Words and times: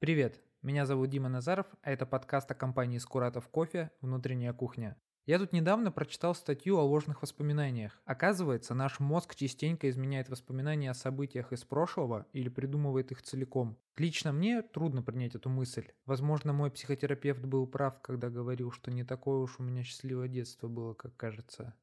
Привет, 0.00 0.40
меня 0.62 0.86
зовут 0.86 1.10
Дима 1.10 1.28
Назаров, 1.28 1.66
а 1.82 1.90
это 1.90 2.06
подкаст 2.06 2.50
о 2.50 2.54
компании 2.54 2.96
Скуратов 2.96 3.48
Кофе 3.48 3.90
«Внутренняя 4.00 4.54
кухня». 4.54 4.96
Я 5.26 5.38
тут 5.38 5.52
недавно 5.52 5.92
прочитал 5.92 6.34
статью 6.34 6.78
о 6.78 6.84
ложных 6.84 7.20
воспоминаниях. 7.20 8.00
Оказывается, 8.06 8.72
наш 8.74 8.98
мозг 8.98 9.34
частенько 9.34 9.90
изменяет 9.90 10.30
воспоминания 10.30 10.90
о 10.90 10.94
событиях 10.94 11.52
из 11.52 11.64
прошлого 11.64 12.24
или 12.32 12.48
придумывает 12.48 13.12
их 13.12 13.20
целиком. 13.20 13.76
Лично 13.98 14.32
мне 14.32 14.62
трудно 14.62 15.02
принять 15.02 15.34
эту 15.34 15.50
мысль. 15.50 15.88
Возможно, 16.06 16.54
мой 16.54 16.70
психотерапевт 16.70 17.44
был 17.44 17.66
прав, 17.66 18.00
когда 18.00 18.30
говорил, 18.30 18.72
что 18.72 18.90
не 18.90 19.04
такое 19.04 19.40
уж 19.40 19.60
у 19.60 19.62
меня 19.62 19.82
счастливое 19.82 20.28
детство 20.28 20.68
было, 20.68 20.94
как 20.94 21.14
кажется. 21.16 21.74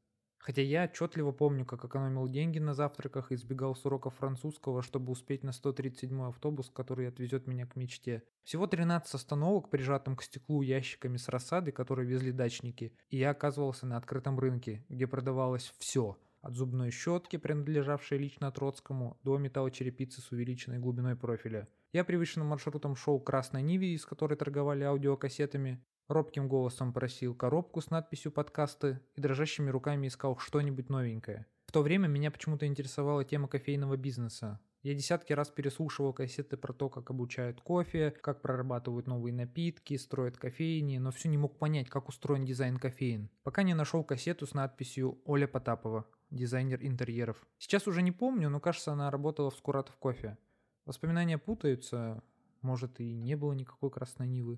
Хотя 0.48 0.62
я 0.62 0.86
отчетливо 0.86 1.34
помню, 1.34 1.66
как 1.66 1.84
экономил 1.84 2.30
деньги 2.30 2.58
на 2.58 2.74
завтраках 2.74 3.34
и 3.34 3.36
избегал 3.36 3.76
с 3.76 3.86
уроков 3.86 4.16
французского, 4.16 4.82
чтобы 4.82 5.12
успеть 5.12 5.44
на 5.44 5.52
137 5.52 6.22
автобус, 6.22 6.70
который 6.70 7.10
отвезет 7.10 7.48
меня 7.48 7.66
к 7.66 7.76
мечте. 7.76 8.24
Всего 8.46 8.66
13 8.66 9.14
остановок, 9.14 9.70
прижатым 9.70 10.16
к 10.16 10.24
стеклу 10.24 10.62
ящиками 10.62 11.18
с 11.18 11.28
рассадой, 11.28 11.74
которые 11.74 12.08
везли 12.08 12.32
дачники, 12.32 12.94
и 13.10 13.18
я 13.18 13.32
оказывался 13.32 13.86
на 13.88 13.98
открытом 13.98 14.40
рынке, 14.40 14.86
где 14.88 15.06
продавалось 15.06 15.74
все– 15.80 16.18
от 16.42 16.54
зубной 16.54 16.92
щетки, 16.92 17.36
принадлежавшей 17.36 18.18
лично 18.18 18.50
Троцкому, 18.50 19.20
до 19.26 19.38
металлочерепицы 19.38 20.22
с 20.22 20.32
увеличенной 20.32 20.80
глубиной 20.80 21.18
профиля. 21.18 21.68
Я 21.92 22.06
привычным 22.06 22.48
маршрутом 22.48 22.96
шел 22.96 23.20
к 23.20 23.26
Красной 23.26 23.64
Ниве, 23.64 23.94
из 23.94 24.06
которой 24.06 24.36
торговали 24.36 24.86
аудиокассетами, 24.86 25.84
Робким 26.08 26.48
голосом 26.48 26.94
просил 26.94 27.36
коробку 27.36 27.82
с 27.82 27.90
надписью 27.90 28.32
«Подкасты» 28.32 29.02
и 29.16 29.22
дрожащими 29.22 29.70
руками 29.70 30.08
искал 30.08 30.38
что-нибудь 30.38 30.90
новенькое. 30.90 31.46
В 31.66 31.74
то 31.74 31.82
время 31.82 32.08
меня 32.08 32.32
почему-то 32.32 32.66
интересовала 32.66 33.26
тема 33.26 33.50
кофейного 33.50 33.98
бизнеса. 33.98 34.62
Я 34.84 34.94
десятки 34.94 35.34
раз 35.34 35.50
переслушивал 35.50 36.14
кассеты 36.14 36.56
про 36.56 36.72
то, 36.72 36.88
как 36.90 37.10
обучают 37.10 37.60
кофе, 37.60 38.12
как 38.12 38.42
прорабатывают 38.42 39.06
новые 39.06 39.34
напитки, 39.34 39.98
строят 39.98 40.38
кофейни, 40.38 40.98
но 40.98 41.12
все 41.12 41.28
не 41.28 41.38
мог 41.38 41.60
понять, 41.60 41.90
как 41.90 42.08
устроен 42.08 42.46
дизайн 42.46 42.78
кофеин. 42.78 43.30
Пока 43.44 43.64
не 43.64 43.74
нашел 43.74 44.06
кассету 44.06 44.48
с 44.48 44.54
надписью 44.54 45.20
«Оля 45.26 45.46
Потапова», 45.46 46.06
дизайнер 46.30 46.80
интерьеров. 46.82 47.46
Сейчас 47.58 47.86
уже 47.86 48.02
не 48.02 48.14
помню, 48.14 48.50
но 48.50 48.62
кажется, 48.62 48.94
она 48.94 49.12
работала 49.12 49.52
в 49.52 49.58
Скуратов 49.58 49.98
кофе. 49.98 50.38
Воспоминания 50.86 51.38
путаются, 51.38 52.24
может 52.62 53.02
и 53.02 53.14
не 53.14 53.36
было 53.36 53.52
никакой 53.52 53.92
красной 53.92 54.28
нивы 54.28 54.58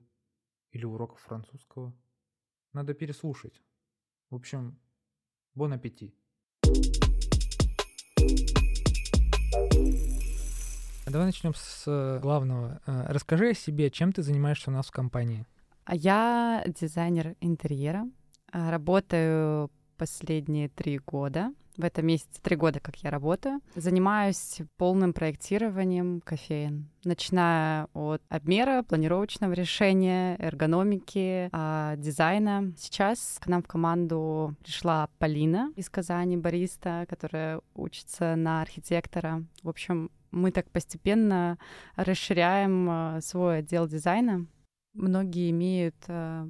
или 0.72 0.86
уроков 0.86 1.20
французского. 1.20 1.94
Надо 2.74 2.94
переслушать. 2.94 3.62
В 4.30 4.36
общем, 4.36 4.80
бон 5.56 5.74
аппетит. 5.74 6.16
Давай 11.06 11.26
начнем 11.26 11.56
с 11.56 11.86
э, 11.88 12.20
главного. 12.22 12.82
Э, 12.86 13.06
расскажи 13.08 13.50
о 13.50 13.54
себе, 13.56 13.90
чем 13.90 14.12
ты 14.12 14.22
занимаешься 14.22 14.70
у 14.70 14.74
нас 14.74 14.88
в 14.88 14.92
компании. 14.92 15.48
А 15.86 15.96
я 15.96 16.64
дизайнер 16.68 17.36
интерьера. 17.42 18.08
Э, 18.54 18.70
работаю 18.70 19.72
последние 19.98 20.70
три 20.70 21.00
года 21.00 21.52
в 21.80 21.84
этом 21.86 22.06
месяце 22.06 22.42
три 22.42 22.58
года, 22.58 22.80
как 22.82 22.98
я 22.98 23.10
работаю. 23.10 23.62
Занимаюсь 23.74 24.60
полным 24.78 25.14
проектированием 25.14 26.22
кофеин, 26.22 26.90
начиная 27.06 27.88
от 27.94 28.22
обмера, 28.28 28.84
планировочного 28.84 29.54
решения, 29.54 30.36
эргономики, 30.40 31.50
а, 31.54 31.96
дизайна. 31.96 32.74
Сейчас 32.78 33.40
к 33.40 33.48
нам 33.48 33.64
в 33.64 33.68
команду 33.68 34.56
пришла 34.62 35.08
Полина 35.20 35.72
из 35.78 35.90
Казани, 35.90 36.36
бариста, 36.36 37.06
которая 37.08 37.62
учится 37.76 38.36
на 38.36 38.62
архитектора. 38.62 39.46
В 39.64 39.70
общем, 39.70 40.12
мы 40.32 40.52
так 40.52 40.70
постепенно 40.72 41.58
расширяем 41.96 42.90
а, 42.90 43.22
свой 43.22 43.60
отдел 43.60 43.88
дизайна. 43.88 44.46
Многие 44.94 45.50
имеют 45.52 45.96
а, 46.10 46.50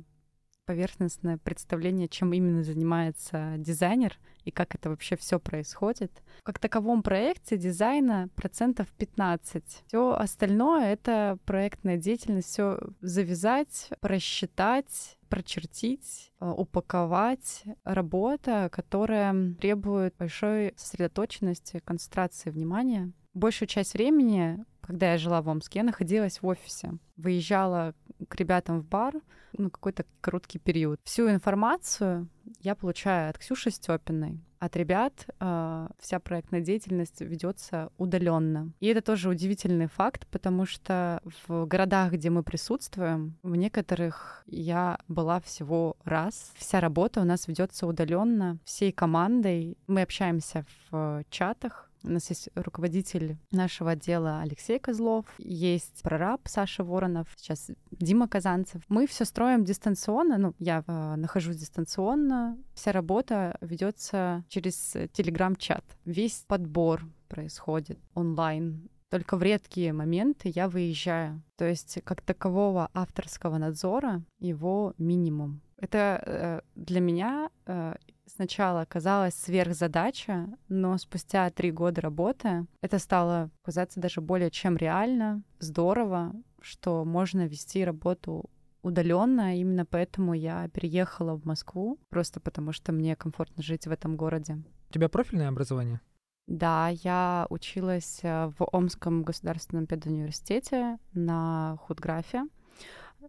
поверхностное 0.69 1.39
представление, 1.39 2.07
чем 2.07 2.31
именно 2.31 2.63
занимается 2.63 3.55
дизайнер 3.57 4.19
и 4.45 4.51
как 4.51 4.75
это 4.75 4.91
вообще 4.91 5.15
все 5.15 5.39
происходит. 5.39 6.11
Как 6.43 6.59
таковом 6.59 7.01
проекте 7.01 7.57
дизайна 7.57 8.29
процентов 8.35 8.87
15. 8.99 9.83
Все 9.87 10.11
остальное— 10.11 10.85
это 10.93 11.39
проектная 11.45 11.97
деятельность, 11.97 12.49
все 12.49 12.77
завязать, 13.01 13.89
просчитать, 13.99 15.17
прочертить, 15.27 16.31
э, 16.39 16.47
упаковать. 16.47 17.63
Работа, 17.83 18.69
которая 18.71 19.55
требует 19.59 20.13
большой 20.19 20.75
сосредоточенности, 20.77 21.81
концентрации 21.83 22.51
внимания. 22.51 23.11
Большую 23.33 23.67
часть 23.67 23.93
времени 23.93 24.65
когда 24.89 25.11
я 25.11 25.19
жила 25.19 25.43
в 25.43 25.47
Омске, 25.47 25.79
я 25.79 25.85
находилась 25.85 26.41
в 26.41 26.47
офисе. 26.47 26.93
Выезжала 27.15 27.93
к 28.27 28.35
ребятам 28.37 28.81
в 28.81 28.85
бар, 28.85 29.13
ну, 29.53 29.69
какой-то 29.69 30.03
короткий 30.19 30.57
период. 30.57 30.99
Всю 31.03 31.29
информацию 31.29 32.27
я 32.61 32.73
получаю 32.73 33.29
от 33.29 33.37
Ксюши 33.37 33.69
Степиной. 33.69 34.39
От 34.57 34.75
ребят 34.75 35.27
э, 35.39 35.87
вся 35.99 36.19
проектная 36.19 36.61
деятельность 36.61 37.21
ведется 37.21 37.91
удаленно. 37.99 38.73
И 38.79 38.87
это 38.87 39.01
тоже 39.03 39.29
удивительный 39.29 39.87
факт, 39.87 40.25
потому 40.31 40.65
что 40.65 41.21
в 41.47 41.67
городах, 41.67 42.13
где 42.13 42.31
мы 42.31 42.41
присутствуем, 42.41 43.37
в 43.43 43.55
некоторых 43.55 44.43
я 44.47 44.97
была 45.07 45.39
всего 45.39 45.97
раз. 46.03 46.51
Вся 46.55 46.79
работа 46.79 47.21
у 47.21 47.25
нас 47.25 47.47
ведется 47.47 47.85
удаленно, 47.85 48.57
всей 48.65 48.91
командой. 48.91 49.77
Мы 49.85 50.01
общаемся 50.01 50.65
в 50.89 51.23
чатах, 51.29 51.88
у 52.03 52.09
нас 52.09 52.29
есть 52.29 52.49
руководитель 52.55 53.37
нашего 53.51 53.91
отдела 53.91 54.41
Алексей 54.41 54.79
Козлов, 54.79 55.25
есть 55.37 56.01
прораб 56.01 56.41
Саша 56.45 56.83
Воронов, 56.83 57.27
сейчас 57.37 57.71
Дима 57.91 58.27
Казанцев. 58.27 58.81
Мы 58.87 59.07
все 59.07 59.25
строим 59.25 59.63
дистанционно, 59.63 60.37
ну, 60.37 60.55
я 60.59 60.83
э, 60.87 61.15
нахожусь 61.15 61.57
дистанционно. 61.57 62.57
Вся 62.73 62.91
работа 62.91 63.57
ведется 63.61 64.43
через 64.47 64.95
телеграм-чат. 65.13 65.83
Весь 66.05 66.43
подбор 66.47 67.03
происходит 67.27 67.99
онлайн. 68.13 68.89
Только 69.09 69.37
в 69.37 69.43
редкие 69.43 69.91
моменты 69.91 70.51
я 70.53 70.69
выезжаю. 70.69 71.41
То 71.57 71.65
есть 71.65 71.99
как 72.03 72.21
такового 72.21 72.89
авторского 72.93 73.57
надзора 73.57 74.23
его 74.39 74.93
минимум. 74.97 75.61
Это 75.77 76.21
э, 76.25 76.61
для 76.75 76.99
меня 76.99 77.49
э, 77.65 77.95
сначала 78.29 78.85
казалась 78.85 79.35
сверхзадача, 79.35 80.47
но 80.67 80.97
спустя 80.97 81.49
три 81.49 81.71
года 81.71 82.01
работы 82.01 82.65
это 82.81 82.99
стало 82.99 83.49
казаться 83.63 83.99
даже 83.99 84.21
более 84.21 84.51
чем 84.51 84.77
реально, 84.77 85.43
здорово, 85.59 86.33
что 86.61 87.05
можно 87.05 87.47
вести 87.47 87.83
работу 87.83 88.49
удаленно. 88.81 89.57
Именно 89.57 89.85
поэтому 89.85 90.33
я 90.33 90.67
переехала 90.69 91.35
в 91.35 91.45
Москву, 91.45 91.99
просто 92.09 92.39
потому 92.39 92.71
что 92.71 92.91
мне 92.91 93.15
комфортно 93.15 93.63
жить 93.63 93.87
в 93.87 93.91
этом 93.91 94.15
городе. 94.15 94.61
У 94.89 94.93
тебя 94.93 95.09
профильное 95.09 95.49
образование? 95.49 96.01
Да, 96.47 96.89
я 97.03 97.45
училась 97.49 98.21
э, 98.23 98.51
в 98.57 98.65
Омском 98.71 99.23
государственном 99.23 99.85
педуниверситете 99.85 100.97
на 101.13 101.77
худграфе, 101.81 102.45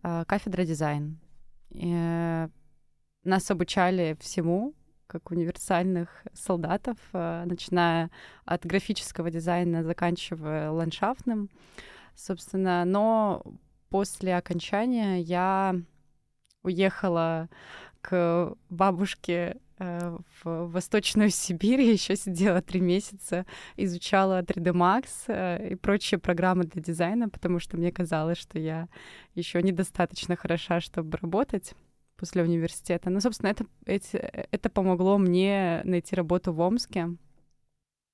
э, 0.03 0.25
кафедра 0.27 0.65
дизайн. 0.65 1.19
И 1.71 2.49
нас 3.25 3.50
обучали 3.50 4.17
всему, 4.21 4.75
как 5.10 5.31
универсальных 5.32 6.09
солдатов, 6.32 6.97
э, 7.12 7.44
начиная 7.44 8.10
от 8.44 8.65
графического 8.65 9.31
дизайна, 9.31 9.82
заканчивая 9.82 10.71
ландшафтным, 10.71 11.50
собственно. 12.15 12.84
Но 12.84 13.43
после 13.88 14.37
окончания 14.37 15.20
я 15.20 15.75
уехала 16.62 17.49
к 18.03 18.54
бабушке 18.69 19.56
э, 19.78 20.16
в 20.43 20.66
Восточную 20.69 21.31
Сибирь, 21.31 21.81
я 21.82 21.93
еще 21.93 22.15
сидела 22.15 22.62
три 22.62 22.81
месяца, 22.81 23.47
изучала 23.76 24.43
3D 24.43 24.72
Max 24.72 25.06
э, 25.26 25.70
и 25.70 25.75
прочие 25.75 26.19
программы 26.19 26.65
для 26.65 26.81
дизайна, 26.81 27.28
потому 27.28 27.59
что 27.59 27.76
мне 27.76 27.91
казалось, 27.91 28.38
что 28.38 28.60
я 28.60 28.88
еще 29.34 29.61
недостаточно 29.61 30.37
хороша, 30.37 30.81
чтобы 30.81 31.19
работать 31.19 31.75
после 32.20 32.43
университета. 32.43 33.08
Ну, 33.08 33.20
собственно, 33.20 33.49
это, 33.49 33.64
эти, 33.87 34.17
это 34.17 34.69
помогло 34.69 35.17
мне 35.17 35.81
найти 35.84 36.14
работу 36.14 36.52
в 36.52 36.61
Омске, 36.61 37.17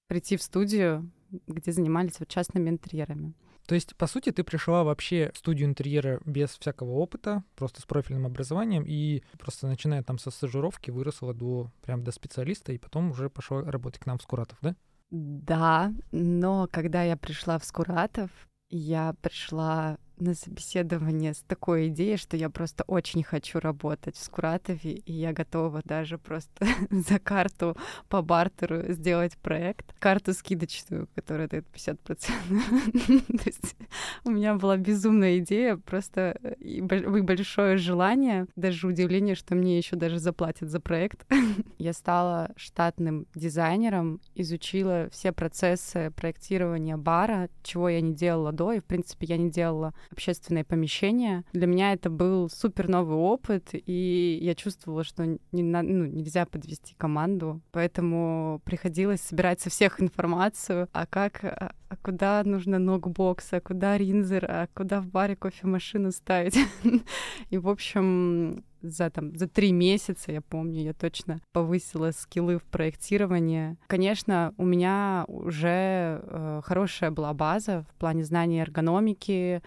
прийти 0.06 0.36
в 0.36 0.42
студию, 0.42 1.10
где 1.48 1.72
занимались 1.72 2.20
вот 2.20 2.28
частными 2.28 2.70
интерьерами. 2.70 3.34
То 3.66 3.74
есть, 3.74 3.96
по 3.96 4.06
сути, 4.06 4.30
ты 4.30 4.44
пришла 4.44 4.84
вообще 4.84 5.32
в 5.34 5.38
студию 5.38 5.68
интерьера 5.68 6.20
без 6.24 6.50
всякого 6.50 6.92
опыта, 6.92 7.42
просто 7.56 7.82
с 7.82 7.84
профильным 7.84 8.24
образованием, 8.26 8.84
и 8.86 9.24
просто 9.40 9.66
начиная 9.66 10.04
там 10.04 10.18
со 10.18 10.30
стажировки 10.30 10.92
выросла 10.92 11.34
до 11.34 11.72
прям 11.82 12.04
до 12.04 12.12
специалиста, 12.12 12.72
и 12.72 12.78
потом 12.78 13.10
уже 13.10 13.28
пошла 13.28 13.62
работать 13.62 14.00
к 14.00 14.06
нам 14.06 14.18
в 14.18 14.22
Скуратов, 14.22 14.58
да? 14.62 14.76
Да, 15.10 15.92
но 16.12 16.68
когда 16.70 17.02
я 17.02 17.16
пришла 17.16 17.58
в 17.58 17.64
Скуратов, 17.64 18.30
я 18.70 19.14
пришла 19.20 19.98
на 20.18 20.34
собеседование 20.34 21.34
с 21.34 21.38
такой 21.46 21.88
идеей, 21.88 22.16
что 22.16 22.36
я 22.36 22.50
просто 22.50 22.84
очень 22.86 23.22
хочу 23.22 23.60
работать 23.60 24.16
в 24.16 24.22
Скуратове, 24.22 24.92
и 24.92 25.12
я 25.12 25.32
готова 25.32 25.82
даже 25.84 26.18
просто 26.18 26.66
за 26.90 27.18
карту 27.18 27.76
по 28.08 28.22
бартеру 28.22 28.92
сделать 28.92 29.36
проект. 29.38 29.94
Карту 29.98 30.32
скидочную, 30.32 31.08
которая 31.14 31.48
дает 31.48 31.66
50%. 31.74 31.98
То 32.06 33.44
есть 33.44 33.76
у 34.24 34.30
меня 34.30 34.54
была 34.54 34.76
безумная 34.76 35.38
идея, 35.38 35.76
просто 35.76 36.38
э, 36.42 36.54
и 36.60 36.80
большое 36.80 37.76
желание, 37.76 38.46
даже 38.56 38.86
удивление, 38.86 39.34
что 39.34 39.54
мне 39.54 39.78
еще 39.78 39.96
даже 39.96 40.18
заплатят 40.18 40.70
за 40.70 40.80
проект. 40.80 41.26
Я 41.78 41.92
стала 41.92 42.52
штатным 42.56 43.26
дизайнером, 43.34 44.20
изучила 44.34 45.08
все 45.10 45.32
процессы 45.32 46.10
проектирования 46.16 46.96
бара, 46.96 47.48
чего 47.62 47.88
я 47.88 48.00
не 48.00 48.14
делала 48.14 48.52
до, 48.52 48.72
и, 48.72 48.80
в 48.80 48.84
принципе, 48.84 49.26
я 49.26 49.36
не 49.36 49.50
делала 49.50 49.92
общественные 50.10 50.64
помещения. 50.64 51.44
Для 51.52 51.66
меня 51.66 51.92
это 51.92 52.10
был 52.10 52.48
супер 52.48 52.88
новый 52.88 53.16
опыт, 53.16 53.70
и 53.72 54.38
я 54.40 54.54
чувствовала, 54.54 55.04
что 55.04 55.38
не, 55.52 55.62
на, 55.62 55.82
ну, 55.82 56.04
нельзя 56.06 56.46
подвести 56.46 56.94
команду, 56.96 57.60
поэтому 57.72 58.60
приходилось 58.64 59.20
собирать 59.20 59.60
со 59.60 59.70
всех 59.70 60.00
информацию, 60.00 60.88
а 60.92 61.06
как, 61.06 61.44
а, 61.44 61.72
а 61.88 61.96
куда 61.96 62.42
нужно 62.44 62.78
ногбокс, 62.78 63.52
а 63.52 63.60
куда 63.60 63.96
ринзер, 63.98 64.44
а 64.48 64.68
куда 64.74 65.00
в 65.00 65.08
баре 65.08 65.36
кофемашину 65.36 66.12
ставить. 66.12 66.58
И, 67.50 67.58
в 67.58 67.68
общем, 67.68 68.64
за 68.82 69.10
там 69.10 69.36
за 69.36 69.48
три 69.48 69.72
месяца, 69.72 70.32
я 70.32 70.40
помню, 70.40 70.82
я 70.82 70.92
точно 70.92 71.40
повысила 71.52 72.10
скиллы 72.12 72.58
в 72.58 72.64
проектировании. 72.64 73.76
Конечно, 73.86 74.54
у 74.56 74.64
меня 74.64 75.24
уже 75.28 76.20
э, 76.22 76.60
хорошая 76.64 77.10
была 77.10 77.32
база 77.34 77.84
в 77.90 77.94
плане 77.98 78.24
знания 78.24 78.60
эргономики, 78.60 79.62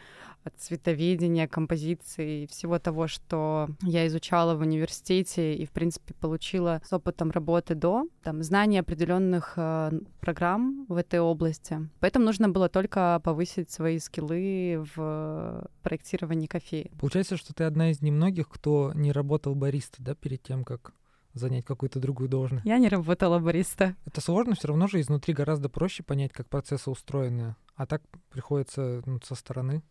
цветоведения, 0.57 1.48
композиции, 1.48 2.46
всего 2.48 2.80
того, 2.80 3.07
что 3.07 3.69
я 3.81 4.07
изучала 4.07 4.56
в 4.56 4.62
университете 4.62 5.56
и, 5.56 5.66
в 5.66 5.72
принципе, 5.72 6.13
получила 6.13 6.81
с 6.86 6.94
опытом 6.94 7.31
работы 7.31 7.75
до, 7.75 8.06
там, 8.24 8.44
знания 8.44 8.80
определенных 8.80 9.54
э, 9.57 9.92
программ 10.19 10.86
в 10.88 10.96
этой 10.96 11.19
области. 11.19 11.90
Поэтому 12.00 12.25
нужно 12.25 12.50
было 12.50 12.69
только 12.69 13.22
повысить 13.24 13.72
свои 13.72 14.00
скиллы 14.00 14.86
в 14.96 15.69
проектировании 15.84 16.48
кофея. 16.48 16.90
Получается, 17.00 17.38
что 17.38 17.54
ты 17.54 17.63
одна 17.63 17.92
из 17.92 18.01
немногих, 18.01 18.50
кто 18.50 18.92
не 18.94 19.12
работал 19.12 19.56
бариста, 19.56 20.01
да, 20.01 20.16
перед 20.16 20.42
тем, 20.44 20.63
как 20.63 20.94
занять 21.34 21.66
какую-то 21.66 22.00
другую 22.00 22.30
должность. 22.30 22.66
Я 22.66 22.78
не 22.78 22.90
работала 22.90 23.40
бариста. 23.40 23.96
Это 24.06 24.22
сложно, 24.22 24.56
все 24.56 24.69
равно 24.69 24.88
же 24.88 25.00
изнутри 25.00 25.34
гораздо 25.34 25.69
проще 25.69 26.04
понять, 26.04 26.31
как 26.31 26.50
процессы 26.50 26.90
устроены. 26.90 27.56
А 27.75 27.86
так 27.86 28.01
приходится 28.30 29.01
ну, 29.06 29.19
со 29.24 29.36
стороны. 29.36 29.84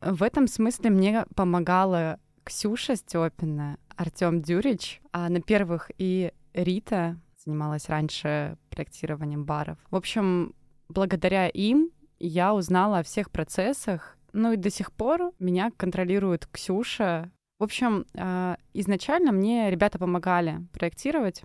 В 0.00 0.22
этом 0.22 0.46
смысле 0.46 0.90
мне 0.90 1.26
помогала 1.34 2.18
Ксюша 2.44 2.96
Степина, 2.96 3.78
Артем 3.96 4.40
Дюрич, 4.40 5.00
а 5.12 5.28
на 5.28 5.42
первых 5.42 5.90
и 5.98 6.32
Рита 6.54 7.20
занималась 7.44 7.88
раньше 7.88 8.56
проектированием 8.70 9.44
баров. 9.44 9.78
В 9.90 9.96
общем, 9.96 10.54
благодаря 10.88 11.48
им 11.48 11.90
я 12.18 12.54
узнала 12.54 12.98
о 12.98 13.02
всех 13.02 13.30
процессах, 13.30 14.16
ну 14.32 14.52
и 14.52 14.56
до 14.56 14.70
сих 14.70 14.92
пор 14.92 15.32
меня 15.38 15.70
контролирует 15.76 16.46
Ксюша. 16.46 17.30
В 17.58 17.64
общем, 17.64 18.06
а, 18.16 18.56
изначально 18.72 19.32
мне 19.32 19.70
ребята 19.70 19.98
помогали 19.98 20.66
проектировать, 20.72 21.42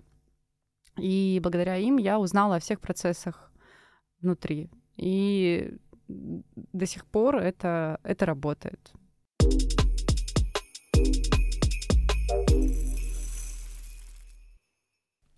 и 0.96 1.40
благодаря 1.42 1.76
им 1.76 1.98
я 1.98 2.18
узнала 2.18 2.56
о 2.56 2.60
всех 2.60 2.80
процессах 2.80 3.50
внутри. 4.20 4.70
И 4.96 5.76
до 6.08 6.86
сих 6.86 7.06
пор 7.06 7.36
это, 7.36 7.98
это 8.02 8.26
работает. 8.26 8.92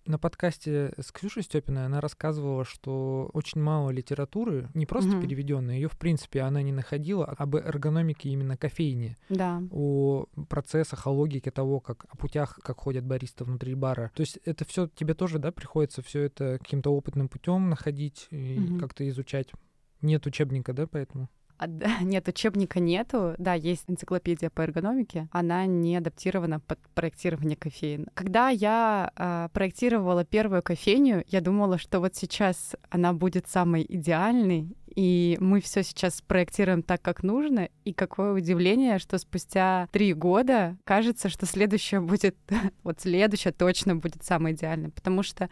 На 0.09 0.17
подкасте 0.17 0.91
с 0.99 1.11
Ксюшей 1.11 1.43
Степиной 1.43 1.85
она 1.85 2.01
рассказывала, 2.01 2.65
что 2.65 3.29
очень 3.33 3.61
мало 3.61 3.91
литературы, 3.91 4.67
не 4.73 4.87
просто 4.87 5.11
угу. 5.11 5.21
переведенной, 5.21 5.75
ее 5.75 5.87
в 5.87 5.99
принципе 5.99 6.41
она 6.41 6.63
не 6.63 6.71
находила 6.71 7.25
об 7.25 7.55
эргономике 7.55 8.29
именно 8.29 8.57
кофейни, 8.57 9.17
да. 9.29 9.61
о 9.69 10.25
процессах, 10.49 11.05
о 11.05 11.11
логике 11.11 11.51
того, 11.51 11.79
как 11.79 12.07
о 12.09 12.17
путях, 12.17 12.59
как 12.63 12.79
ходят 12.79 13.05
баристы 13.05 13.43
внутри 13.43 13.75
бара. 13.75 14.09
То 14.15 14.21
есть 14.21 14.39
это 14.45 14.65
все 14.65 14.87
тебе 14.87 15.13
тоже, 15.13 15.37
да, 15.37 15.51
приходится 15.51 16.01
все 16.01 16.21
это 16.21 16.57
каким-то 16.57 16.91
опытным 16.91 17.29
путем 17.29 17.69
находить 17.69 18.25
и 18.31 18.57
угу. 18.57 18.79
как-то 18.79 19.07
изучать. 19.09 19.51
Нет 20.01 20.25
учебника, 20.25 20.73
да, 20.73 20.87
поэтому? 20.87 21.29
А, 21.59 21.67
нет, 22.03 22.27
учебника 22.27 22.79
нету. 22.79 23.35
Да, 23.37 23.53
есть 23.53 23.83
энциклопедия 23.87 24.49
по 24.49 24.61
эргономике. 24.61 25.27
Она 25.31 25.65
не 25.65 25.97
адаптирована 25.97 26.59
под 26.61 26.79
проектирование 26.95 27.57
кофеин. 27.57 28.07
Когда 28.13 28.49
я 28.49 29.11
э, 29.15 29.49
проектировала 29.53 30.23
первую 30.23 30.63
кофейню, 30.63 31.23
я 31.27 31.41
думала, 31.41 31.77
что 31.77 31.99
вот 31.99 32.15
сейчас 32.15 32.75
она 32.89 33.13
будет 33.13 33.47
самой 33.47 33.85
идеальной, 33.87 34.75
и 34.95 35.37
мы 35.39 35.61
все 35.61 35.83
сейчас 35.83 36.21
проектируем 36.21 36.81
так, 36.81 37.01
как 37.01 37.23
нужно. 37.23 37.69
И 37.83 37.93
какое 37.93 38.33
удивление, 38.33 38.97
что 38.97 39.17
спустя 39.17 39.87
три 39.91 40.13
года 40.13 40.77
кажется, 40.85 41.29
что 41.29 41.45
следующее 41.45 41.99
будет, 42.01 42.37
вот 42.83 43.01
следующее 43.01 43.53
точно 43.53 43.97
будет 43.97 44.23
самое 44.23 44.55
идеальное, 44.55 44.91
потому 44.91 45.23
что 45.23 45.49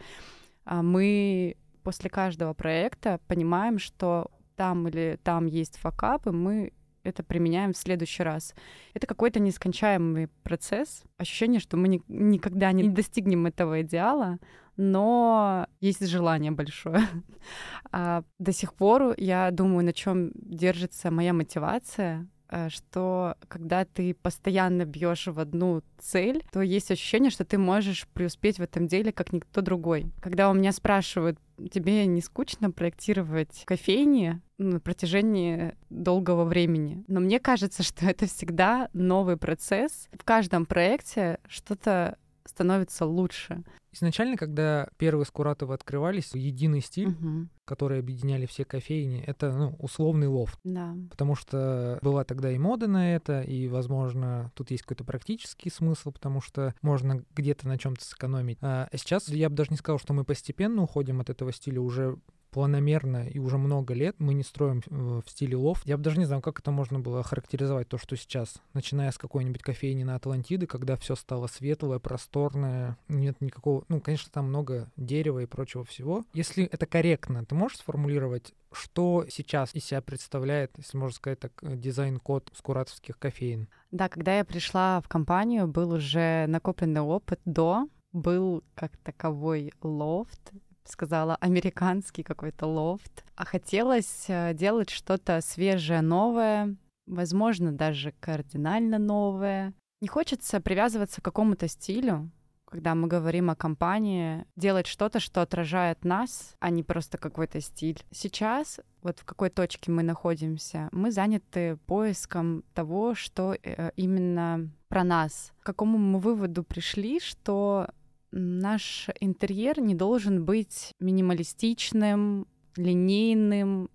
а, 0.64 0.82
мы 0.82 1.56
после 1.82 2.10
каждого 2.10 2.52
проекта 2.54 3.20
понимаем, 3.26 3.78
что 3.78 4.30
там 4.58 4.88
или 4.88 5.20
там 5.22 5.46
есть 5.46 5.78
факапы, 5.78 6.32
мы 6.32 6.72
это 7.04 7.22
применяем 7.22 7.72
в 7.72 7.76
следующий 7.76 8.24
раз. 8.24 8.54
Это 8.92 9.06
какой-то 9.06 9.38
нескончаемый 9.38 10.28
процесс. 10.42 11.04
Ощущение, 11.16 11.60
что 11.60 11.76
мы 11.76 11.86
ни, 11.88 12.02
никогда 12.08 12.72
не 12.72 12.88
достигнем 12.88 13.46
этого 13.46 13.82
идеала, 13.82 14.38
но 14.76 15.66
есть 15.80 16.04
желание 16.06 16.50
большое. 16.50 17.02
А 17.90 18.24
до 18.38 18.52
сих 18.52 18.74
пор 18.74 19.14
я 19.16 19.50
думаю, 19.52 19.84
на 19.84 19.92
чем 19.92 20.32
держится 20.34 21.10
моя 21.10 21.32
мотивация, 21.32 22.26
э, 22.50 22.68
что 22.68 23.36
когда 23.46 23.84
ты 23.84 24.12
постоянно 24.12 24.84
бьешь 24.84 25.28
в 25.28 25.38
одну 25.38 25.82
цель, 25.98 26.42
то 26.52 26.60
есть 26.60 26.90
ощущение, 26.90 27.30
что 27.30 27.44
ты 27.44 27.58
можешь 27.58 28.08
преуспеть 28.08 28.58
в 28.58 28.62
этом 28.62 28.88
деле, 28.88 29.12
как 29.12 29.32
никто 29.32 29.60
другой. 29.60 30.12
Когда 30.20 30.50
у 30.50 30.54
меня 30.54 30.72
спрашивают, 30.72 31.38
тебе 31.72 32.06
не 32.06 32.20
скучно 32.20 32.70
проектировать 32.70 33.62
кофейни 33.64 34.42
на 34.58 34.80
протяжении 34.80 35.74
долгого 35.88 36.44
времени. 36.44 37.04
Но 37.08 37.20
мне 37.20 37.40
кажется, 37.40 37.82
что 37.82 38.06
это 38.06 38.26
всегда 38.26 38.88
новый 38.92 39.36
процесс. 39.36 40.08
В 40.12 40.24
каждом 40.24 40.66
проекте 40.66 41.38
что-то 41.48 42.18
становится 42.44 43.04
лучше. 43.04 43.62
Изначально, 43.92 44.36
когда 44.36 44.88
первые 44.96 45.26
Скуратовы 45.26 45.74
открывались, 45.74 46.34
единый 46.34 46.80
стиль, 46.80 47.08
угу. 47.08 47.48
который 47.64 47.98
объединяли 47.98 48.46
все 48.46 48.64
кофейни, 48.64 49.22
это 49.26 49.52
ну, 49.52 49.76
условный 49.78 50.26
лофт. 50.26 50.58
Да. 50.64 50.94
Потому 51.10 51.34
что 51.34 51.98
была 52.02 52.24
тогда 52.24 52.50
и 52.50 52.58
мода 52.58 52.86
на 52.86 53.14
это, 53.14 53.40
и, 53.42 53.66
возможно, 53.68 54.52
тут 54.54 54.70
есть 54.70 54.82
какой-то 54.82 55.04
практический 55.04 55.70
смысл, 55.70 56.12
потому 56.12 56.40
что 56.40 56.74
можно 56.82 57.22
где-то 57.34 57.66
на 57.66 57.78
чем-то 57.78 58.04
сэкономить. 58.04 58.58
А 58.60 58.88
сейчас 58.92 59.28
я 59.28 59.48
бы 59.48 59.56
даже 59.56 59.70
не 59.70 59.76
сказал, 59.76 59.98
что 59.98 60.12
мы 60.12 60.24
постепенно 60.24 60.82
уходим 60.82 61.20
от 61.20 61.30
этого 61.30 61.52
стиля, 61.52 61.80
уже 61.80 62.18
планомерно 62.50 63.28
и 63.28 63.38
уже 63.38 63.58
много 63.58 63.94
лет 63.94 64.16
мы 64.18 64.34
не 64.34 64.42
строим 64.42 64.82
э, 64.86 65.20
в 65.24 65.30
стиле 65.30 65.56
лофт. 65.56 65.86
Я 65.86 65.96
бы 65.96 66.02
даже 66.02 66.18
не 66.18 66.24
знаю, 66.24 66.42
как 66.42 66.60
это 66.60 66.70
можно 66.70 67.00
было 67.00 67.22
характеризовать, 67.22 67.88
то, 67.88 67.98
что 67.98 68.16
сейчас, 68.16 68.56
начиная 68.74 69.10
с 69.10 69.18
какой-нибудь 69.18 69.62
кофейни 69.62 70.04
на 70.04 70.16
Атлантиды, 70.16 70.66
когда 70.66 70.96
все 70.96 71.14
стало 71.14 71.46
светлое, 71.46 71.98
просторное, 71.98 72.96
нет 73.08 73.40
никакого, 73.40 73.84
ну, 73.88 74.00
конечно, 74.00 74.30
там 74.32 74.46
много 74.46 74.90
дерева 74.96 75.40
и 75.40 75.46
прочего 75.46 75.84
всего. 75.84 76.24
Если 76.32 76.64
это 76.64 76.86
корректно, 76.86 77.44
ты 77.44 77.54
можешь 77.54 77.78
сформулировать, 77.78 78.54
что 78.72 79.26
сейчас 79.28 79.74
из 79.74 79.84
себя 79.84 80.00
представляет, 80.02 80.72
если 80.76 80.98
можно 80.98 81.16
сказать 81.16 81.40
так, 81.40 81.52
э, 81.62 81.76
дизайн-код 81.76 82.52
скуратовских 82.54 83.18
кофеен? 83.18 83.68
Да, 83.90 84.08
когда 84.08 84.36
я 84.36 84.44
пришла 84.44 85.00
в 85.00 85.08
компанию, 85.08 85.66
был 85.66 85.92
уже 85.92 86.46
накопленный 86.46 87.00
опыт 87.00 87.40
до, 87.44 87.88
был 88.12 88.64
как 88.74 88.96
таковой 88.98 89.72
лофт, 89.82 90.52
сказала, 90.90 91.36
американский 91.36 92.22
какой-то 92.22 92.66
лофт. 92.66 93.24
А 93.36 93.44
хотелось 93.44 94.26
э, 94.28 94.54
делать 94.54 94.90
что-то 94.90 95.40
свежее, 95.40 96.00
новое, 96.00 96.76
возможно, 97.06 97.72
даже 97.72 98.12
кардинально 98.20 98.98
новое. 98.98 99.74
Не 100.00 100.08
хочется 100.08 100.60
привязываться 100.60 101.20
к 101.20 101.24
какому-то 101.24 101.68
стилю, 101.68 102.30
когда 102.70 102.94
мы 102.94 103.08
говорим 103.08 103.50
о 103.50 103.56
компании, 103.56 104.44
делать 104.56 104.86
что-то, 104.86 105.20
что 105.20 105.42
отражает 105.42 106.04
нас, 106.04 106.54
а 106.60 106.70
не 106.70 106.82
просто 106.82 107.18
какой-то 107.18 107.60
стиль. 107.60 108.02
Сейчас, 108.10 108.80
вот 109.02 109.18
в 109.18 109.24
какой 109.24 109.50
точке 109.50 109.90
мы 109.90 110.02
находимся, 110.02 110.88
мы 110.92 111.10
заняты 111.10 111.76
поиском 111.86 112.64
того, 112.74 113.14
что 113.14 113.54
э, 113.54 113.90
именно 113.96 114.70
про 114.88 115.04
нас. 115.04 115.52
К 115.60 115.66
какому 115.66 115.98
мы 115.98 116.18
выводу 116.18 116.62
пришли, 116.62 117.20
что 117.20 117.88
наш 118.30 119.08
интерьер 119.20 119.80
не 119.80 119.94
должен 119.94 120.44
быть 120.44 120.94
минималистичным, 121.00 122.46
линейным, 122.76 123.90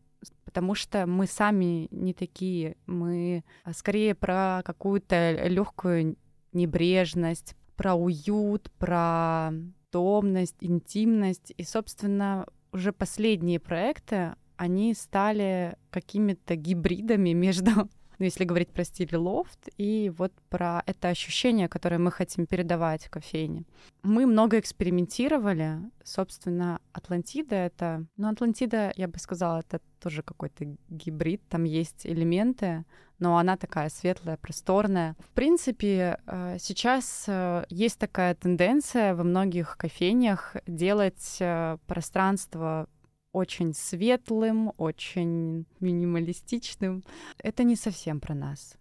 потому 0.45 0.75
что 0.75 1.05
мы 1.07 1.27
сами 1.27 1.87
не 1.91 2.13
такие. 2.13 2.77
Мы 2.85 3.43
а, 3.63 3.73
скорее 3.73 4.15
про 4.15 4.61
какую-то 4.63 5.47
легкую 5.47 6.17
небрежность, 6.51 7.55
про 7.75 7.95
уют, 7.95 8.71
про 8.77 9.51
томность, 9.89 10.57
интимность. 10.61 11.53
И, 11.57 11.63
собственно, 11.63 12.45
уже 12.71 12.91
последние 12.93 13.59
проекты, 13.59 14.35
они 14.57 14.93
стали 14.93 15.75
какими-то 15.89 16.55
гибридами 16.55 17.29
между 17.33 17.89
ну, 18.23 18.27
если 18.27 18.45
говорить 18.45 18.69
про 18.69 18.85
стиль 18.85 19.13
лофт, 19.17 19.67
и 19.77 20.09
вот 20.17 20.31
про 20.49 20.81
это 20.85 21.09
ощущение, 21.09 21.67
которое 21.67 21.97
мы 21.97 22.09
хотим 22.09 22.45
передавать 22.45 23.09
кофейне. 23.09 23.65
Мы 24.01 24.25
много 24.25 24.59
экспериментировали. 24.59 25.79
Собственно, 26.05 26.79
Атлантида— 26.93 27.55
это... 27.57 28.05
Ну, 28.15 28.29
Атлантида, 28.29 28.93
я 28.95 29.09
бы 29.09 29.19
сказала, 29.19 29.59
это 29.59 29.81
тоже 29.99 30.23
какой-то 30.23 30.65
гибрид. 30.87 31.41
Там 31.49 31.65
есть 31.65 32.05
элементы, 32.05 32.85
но 33.19 33.37
она 33.37 33.57
такая 33.57 33.89
светлая, 33.89 34.37
просторная. 34.37 35.17
В 35.19 35.29
принципе, 35.31 36.17
э, 36.25 36.55
сейчас 36.61 37.25
э, 37.27 37.65
есть 37.69 37.99
такая 37.99 38.35
тенденция 38.35 39.15
во 39.15 39.23
многих 39.23 39.75
кофейнях 39.75 40.55
делать 40.65 41.37
э, 41.41 41.77
пространство 41.87 42.87
очень 43.33 43.73
светлым, 43.73 44.71
очень 44.77 45.65
минималистичным. 45.81 47.03
Это 47.39 47.63
не 47.63 47.75
совсем 47.75 48.21
про 48.21 48.33
нас. 48.33 48.77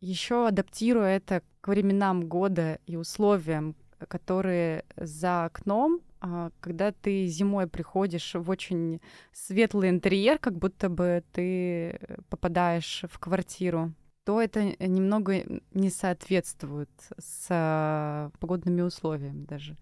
Еще 0.00 0.46
адаптируя 0.46 1.16
это 1.16 1.42
к 1.60 1.68
временам 1.68 2.28
года 2.28 2.78
и 2.86 2.96
условиям, 2.96 3.74
которые 4.06 4.84
за 4.96 5.46
окном, 5.46 6.00
а, 6.20 6.50
когда 6.60 6.92
ты 6.92 7.26
зимой 7.26 7.66
приходишь 7.66 8.34
в 8.34 8.50
очень 8.50 9.00
светлый 9.32 9.88
интерьер, 9.88 10.38
как 10.38 10.58
будто 10.58 10.88
бы 10.88 11.24
ты 11.32 11.98
попадаешь 12.28 13.04
в 13.08 13.18
квартиру, 13.18 13.94
то 14.24 14.40
это 14.40 14.74
немного 14.78 15.44
не 15.72 15.90
соответствует 15.90 16.90
с 17.18 18.30
погодными 18.40 18.82
условиями 18.82 19.44
даже 19.44 19.76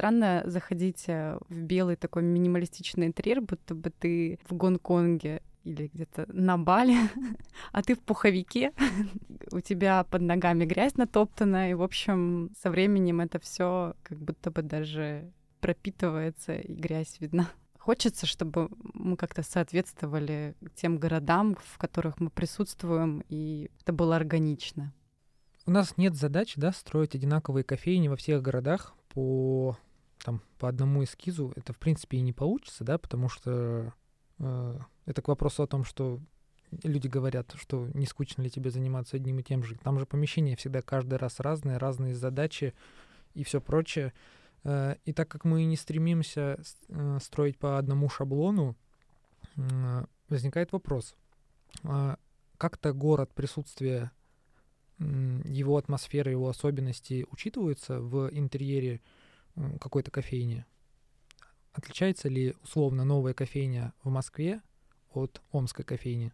странно 0.00 0.42
заходить 0.46 1.04
э, 1.08 1.38
в 1.50 1.60
белый 1.60 1.94
такой 1.94 2.22
минималистичный 2.22 3.06
интерьер, 3.06 3.42
будто 3.42 3.74
бы 3.74 3.90
ты 3.90 4.38
в 4.48 4.54
Гонконге 4.56 5.42
или 5.62 5.90
где-то 5.92 6.24
на 6.32 6.56
Бали, 6.56 6.96
а 7.72 7.82
ты 7.82 7.94
в 7.94 8.00
пуховике, 8.00 8.72
у 9.52 9.60
тебя 9.60 10.04
под 10.04 10.22
ногами 10.22 10.64
грязь 10.64 10.96
натоптана, 10.96 11.70
и, 11.70 11.74
в 11.74 11.82
общем, 11.82 12.50
со 12.62 12.70
временем 12.70 13.20
это 13.20 13.38
все 13.38 13.94
как 14.02 14.18
будто 14.18 14.50
бы 14.50 14.62
даже 14.62 15.30
пропитывается, 15.60 16.54
и 16.54 16.72
грязь 16.72 17.20
видна. 17.20 17.50
Хочется, 17.78 18.24
чтобы 18.24 18.70
мы 18.94 19.18
как-то 19.18 19.42
соответствовали 19.42 20.54
тем 20.76 20.96
городам, 20.96 21.58
в 21.62 21.76
которых 21.76 22.20
мы 22.20 22.30
присутствуем, 22.30 23.22
и 23.28 23.70
это 23.82 23.92
было 23.92 24.16
органично. 24.16 24.94
У 25.66 25.70
нас 25.70 25.98
нет 25.98 26.14
задачи, 26.14 26.58
да, 26.58 26.72
строить 26.72 27.14
одинаковые 27.14 27.64
кофейни 27.64 28.08
во 28.08 28.16
всех 28.16 28.40
городах 28.40 28.94
по 29.10 29.76
там 30.24 30.42
по 30.58 30.68
одному 30.68 31.04
эскизу, 31.04 31.52
это 31.56 31.72
в 31.72 31.78
принципе 31.78 32.18
и 32.18 32.22
не 32.22 32.32
получится, 32.32 32.84
да, 32.84 32.98
потому 32.98 33.28
что 33.28 33.92
э, 34.38 34.78
это 35.06 35.22
к 35.22 35.28
вопросу 35.28 35.62
о 35.62 35.66
том, 35.66 35.84
что 35.84 36.20
люди 36.82 37.08
говорят, 37.08 37.54
что 37.56 37.88
не 37.94 38.06
скучно 38.06 38.42
ли 38.42 38.50
тебе 38.50 38.70
заниматься 38.70 39.16
одним 39.16 39.40
и 39.40 39.42
тем 39.42 39.64
же. 39.64 39.76
Там 39.76 39.98
же 39.98 40.06
помещения 40.06 40.56
всегда 40.56 40.82
каждый 40.82 41.18
раз 41.18 41.40
разные, 41.40 41.78
разные 41.78 42.14
задачи 42.14 42.74
и 43.34 43.44
все 43.44 43.60
прочее. 43.60 44.12
Э, 44.64 44.96
и 45.04 45.12
так 45.12 45.28
как 45.28 45.44
мы 45.44 45.64
не 45.64 45.76
стремимся 45.76 46.60
э, 46.88 47.18
строить 47.20 47.58
по 47.58 47.78
одному 47.78 48.08
шаблону, 48.08 48.76
э, 49.56 50.04
возникает 50.28 50.72
вопрос, 50.72 51.16
э, 51.82 52.16
как-то 52.56 52.92
город, 52.92 53.32
присутствие 53.34 54.10
его 54.98 55.78
атмосферы, 55.78 56.30
его 56.30 56.50
особенности 56.50 57.26
учитываются 57.30 58.00
в 58.00 58.28
интерьере 58.32 59.00
какой-то 59.80 60.10
кофейни. 60.10 60.64
Отличается 61.72 62.28
ли 62.28 62.56
условно 62.62 63.04
новая 63.04 63.34
кофейня 63.34 63.92
в 64.02 64.10
Москве 64.10 64.60
от 65.12 65.40
омской 65.52 65.84
кофейни? 65.84 66.32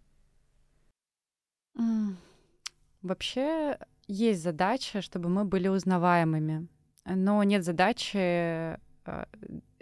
Вообще 3.03 3.79
есть 4.09 4.43
задача, 4.43 5.03
чтобы 5.03 5.29
мы 5.29 5.45
были 5.45 5.69
узнаваемыми, 5.69 6.69
но 7.05 7.43
нет 7.43 7.65
задачи 7.65 8.17
э, 8.17 8.77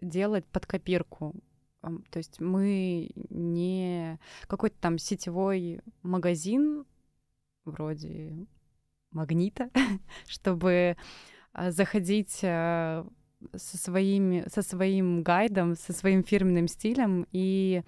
делать 0.00 0.44
под 0.46 0.66
копирку. 0.66 1.34
То 2.10 2.18
есть 2.18 2.40
мы 2.40 3.10
не 3.30 4.18
какой-то 4.46 4.76
там 4.80 4.98
сетевой 4.98 5.80
магазин 6.02 6.86
вроде 7.64 8.46
магнита, 9.10 9.70
чтобы 10.26 10.96
а, 11.52 11.70
заходить 11.70 12.40
э, 12.42 13.04
со, 13.54 13.76
своими, 13.76 14.44
со 14.52 14.62
своим 14.62 15.22
гайдом, 15.22 15.74
со 15.74 15.92
своим 15.92 16.22
фирменным 16.24 16.68
стилем 16.68 17.26
и 17.32 17.82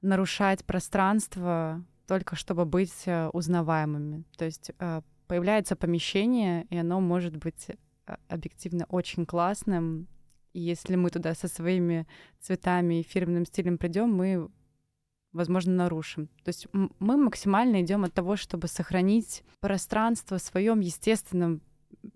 нарушать 0.00 0.64
пространство 0.64 1.84
только 2.08 2.36
чтобы 2.36 2.64
быть 2.64 3.02
э, 3.06 3.28
узнаваемыми. 3.28 4.24
То 4.36 4.46
есть 4.46 4.72
э, 4.78 5.02
появляется 5.26 5.76
помещение, 5.76 6.66
и 6.70 6.76
оно 6.78 7.00
может 7.00 7.36
быть 7.36 7.66
э, 7.68 8.16
объективно 8.28 8.86
очень 8.88 9.26
классным. 9.26 10.08
И 10.54 10.60
если 10.60 10.96
мы 10.96 11.10
туда 11.10 11.34
со 11.34 11.48
своими 11.48 12.06
цветами 12.40 13.00
и 13.00 13.02
фирменным 13.02 13.44
стилем 13.44 13.76
придем, 13.76 14.12
мы, 14.14 14.48
возможно, 15.32 15.74
нарушим. 15.74 16.28
То 16.44 16.48
есть 16.48 16.66
мы 16.72 17.18
максимально 17.18 17.82
идем 17.82 18.04
от 18.04 18.14
того, 18.14 18.36
чтобы 18.36 18.68
сохранить 18.68 19.44
пространство 19.60 20.38
в 20.38 20.42
своем 20.42 20.80
естественном 20.80 21.60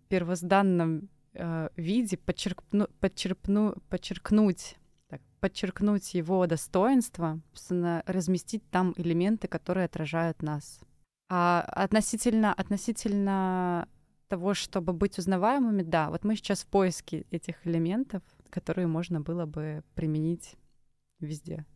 первозданном 0.08 1.10
э, 1.34 1.68
виде 1.76 2.16
подчеркну, 2.16 2.88
подчеркну, 3.00 3.74
подчеркнуть 3.88 4.76
так, 5.08 5.20
подчеркнуть 5.40 6.14
его 6.14 6.46
достоинство, 6.46 7.40
собственно, 7.50 8.02
разместить 8.06 8.62
там 8.70 8.94
элементы, 8.96 9.48
которые 9.48 9.84
отражают 9.84 10.42
нас. 10.42 10.80
А 11.28 11.62
относительно, 11.62 12.52
относительно 12.52 13.88
того, 14.28 14.54
чтобы 14.54 14.94
быть 14.94 15.18
узнаваемыми, 15.18 15.82
да, 15.82 16.08
вот 16.08 16.24
мы 16.24 16.36
сейчас 16.36 16.62
в 16.62 16.66
поиске 16.66 17.26
этих 17.30 17.66
элементов, 17.66 18.22
которые 18.48 18.86
можно 18.86 19.20
было 19.20 19.44
бы 19.44 19.82
применить 19.94 20.56
везде. 21.20 21.66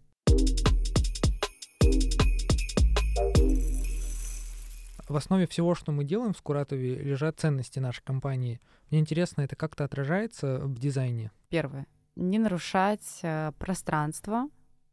В 5.08 5.16
основе 5.16 5.46
всего, 5.46 5.74
что 5.74 5.92
мы 5.92 6.04
делаем 6.04 6.32
в 6.32 6.38
Скуратове, 6.38 6.96
лежат 6.96 7.38
ценности 7.38 7.78
нашей 7.78 8.02
компании. 8.02 8.60
Мне 8.90 9.00
интересно, 9.00 9.42
это 9.42 9.56
как-то 9.56 9.84
отражается 9.84 10.58
в 10.58 10.78
дизайне? 10.78 11.30
Первое. 11.48 11.86
Не 12.16 12.38
нарушать 12.38 13.20
э, 13.22 13.52
пространство, 13.58 14.48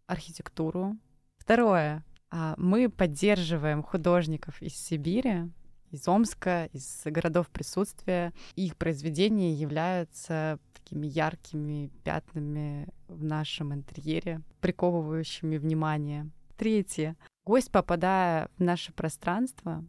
архитектуру. 0.08 0.98
Второе. 1.38 2.04
Э, 2.32 2.54
мы 2.58 2.90
поддерживаем 2.90 3.82
художников 3.82 4.62
из 4.62 4.76
Сибири, 4.76 5.52
из 5.90 6.08
Омска, 6.08 6.66
из 6.74 7.02
городов 7.06 7.50
присутствия. 7.50 8.34
Их 8.56 8.76
произведения 8.78 9.54
являются 9.54 10.60
такими 10.74 11.08
яркими 11.08 11.92
пятнами 12.04 12.88
в 13.08 13.24
нашем 13.24 13.74
интерьере, 13.74 14.42
приковывающими 14.60 15.58
внимание. 15.58 16.30
Третье. 16.58 17.16
Гость, 17.46 17.72
попадая 17.72 18.50
в 18.58 18.64
наше 18.64 18.92
пространство, 18.94 19.72
а, 19.72 19.84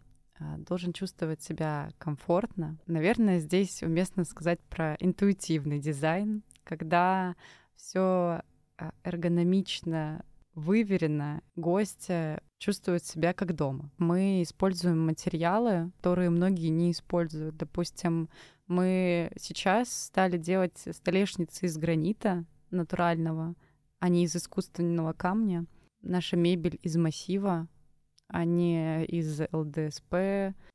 должен 0.59 0.93
чувствовать 0.93 1.43
себя 1.43 1.91
комфортно. 1.99 2.79
Наверное, 2.87 3.38
здесь 3.38 3.83
уместно 3.83 4.25
сказать 4.25 4.61
про 4.61 4.95
интуитивный 5.00 5.79
дизайн, 5.79 6.43
когда 6.64 7.37
все 7.76 8.43
а, 8.76 8.93
эргономично 9.05 10.25
выверено, 10.55 11.43
гость 11.57 12.09
чувствует 12.59 13.05
себя 13.05 13.33
как 13.35 13.55
дома. 13.55 13.91
Мы 13.99 14.43
используем 14.43 15.05
материалы, 15.05 15.91
которые 15.99 16.31
многие 16.31 16.69
не 16.69 16.93
используют. 16.93 17.57
Допустим, 17.57 18.29
мы 18.67 19.33
сейчас 19.37 19.93
стали 19.93 20.38
делать 20.38 20.87
столешницы 20.93 21.67
из 21.67 21.76
гранита 21.76 22.45
натурального, 22.71 23.55
а 23.99 24.09
не 24.09 24.25
из 24.25 24.35
искусственного 24.37 25.12
камня. 25.12 25.67
Наша 26.03 26.37
мебель 26.37 26.79
из 26.83 26.97
массива, 26.97 27.69
а 28.35 28.45
не 28.45 29.05
из 29.05 29.43
ЛДСП. 29.53 30.12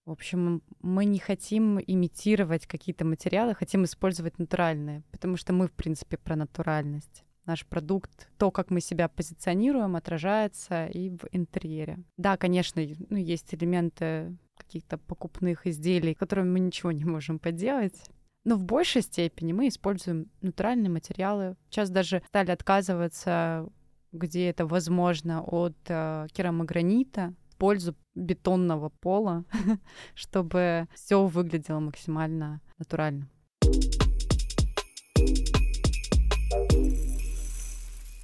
В 0.05 0.11
общем, 0.11 0.63
мы 0.81 1.03
не 1.03 1.19
хотим 1.19 1.77
имитировать 1.77 2.65
какие-то 2.65 3.03
материалы, 3.03 3.53
хотим 3.53 3.83
использовать 3.83 4.39
натуральные, 4.39 5.03
потому 5.11 5.35
что 5.35 5.51
мы, 5.51 5.67
в 5.67 5.73
принципе, 5.73 6.17
про 6.17 6.37
натуральность. 6.37 7.25
Наш 7.45 7.65
продукт, 7.65 8.29
то, 8.37 8.49
как 8.49 8.71
мы 8.71 8.79
себя 8.79 9.09
позиционируем, 9.09 9.97
отражается 9.97 10.85
и 10.85 11.09
в 11.09 11.27
интерьере. 11.33 11.99
Да, 12.15 12.37
конечно, 12.37 12.81
ну, 13.09 13.17
есть 13.17 13.53
элементы 13.53 14.37
каких-то 14.55 14.97
покупных 14.97 15.67
изделий, 15.67 16.13
которыми 16.13 16.51
мы 16.51 16.59
ничего 16.61 16.93
не 16.93 17.03
можем 17.03 17.39
поделать. 17.39 17.99
Но 18.45 18.55
в 18.55 18.63
большей 18.63 19.01
степени 19.01 19.51
мы 19.51 19.67
используем 19.67 20.31
натуральные 20.41 20.91
материалы. 20.91 21.57
Сейчас 21.69 21.89
даже 21.89 22.21
стали 22.29 22.51
отказываться 22.51 23.69
где 24.11 24.49
это 24.49 24.65
возможно, 24.65 25.43
от 25.43 25.77
э, 25.87 26.27
керамогранита 26.33 27.33
пользу 27.59 27.95
бетонного 28.15 28.89
пола, 28.89 29.43
чтобы 30.15 30.87
все 30.95 31.27
выглядело 31.27 31.79
максимально 31.79 32.61
натурально. 32.79 33.29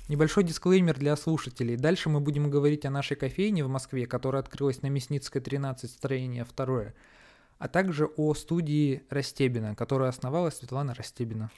Небольшой 0.07 0.43
дисклеймер 0.43 0.97
для 0.97 1.15
слушателей. 1.15 1.77
Дальше 1.77 2.09
мы 2.09 2.19
будем 2.19 2.49
говорить 2.49 2.85
о 2.85 2.91
нашей 2.91 3.17
кофейне 3.17 3.63
в 3.65 3.69
Москве, 3.69 4.05
которая 4.05 4.41
открылась 4.41 4.81
на 4.81 4.87
Мясницкой 4.87 5.41
13, 5.41 5.89
строение 5.89 6.45
2, 6.45 6.93
а 7.57 7.67
также 7.67 8.05
о 8.05 8.33
студии 8.35 9.03
Растебина, 9.09 9.75
которую 9.75 10.09
основала 10.09 10.51
Светлана 10.51 10.93
Растебина. 10.93 11.49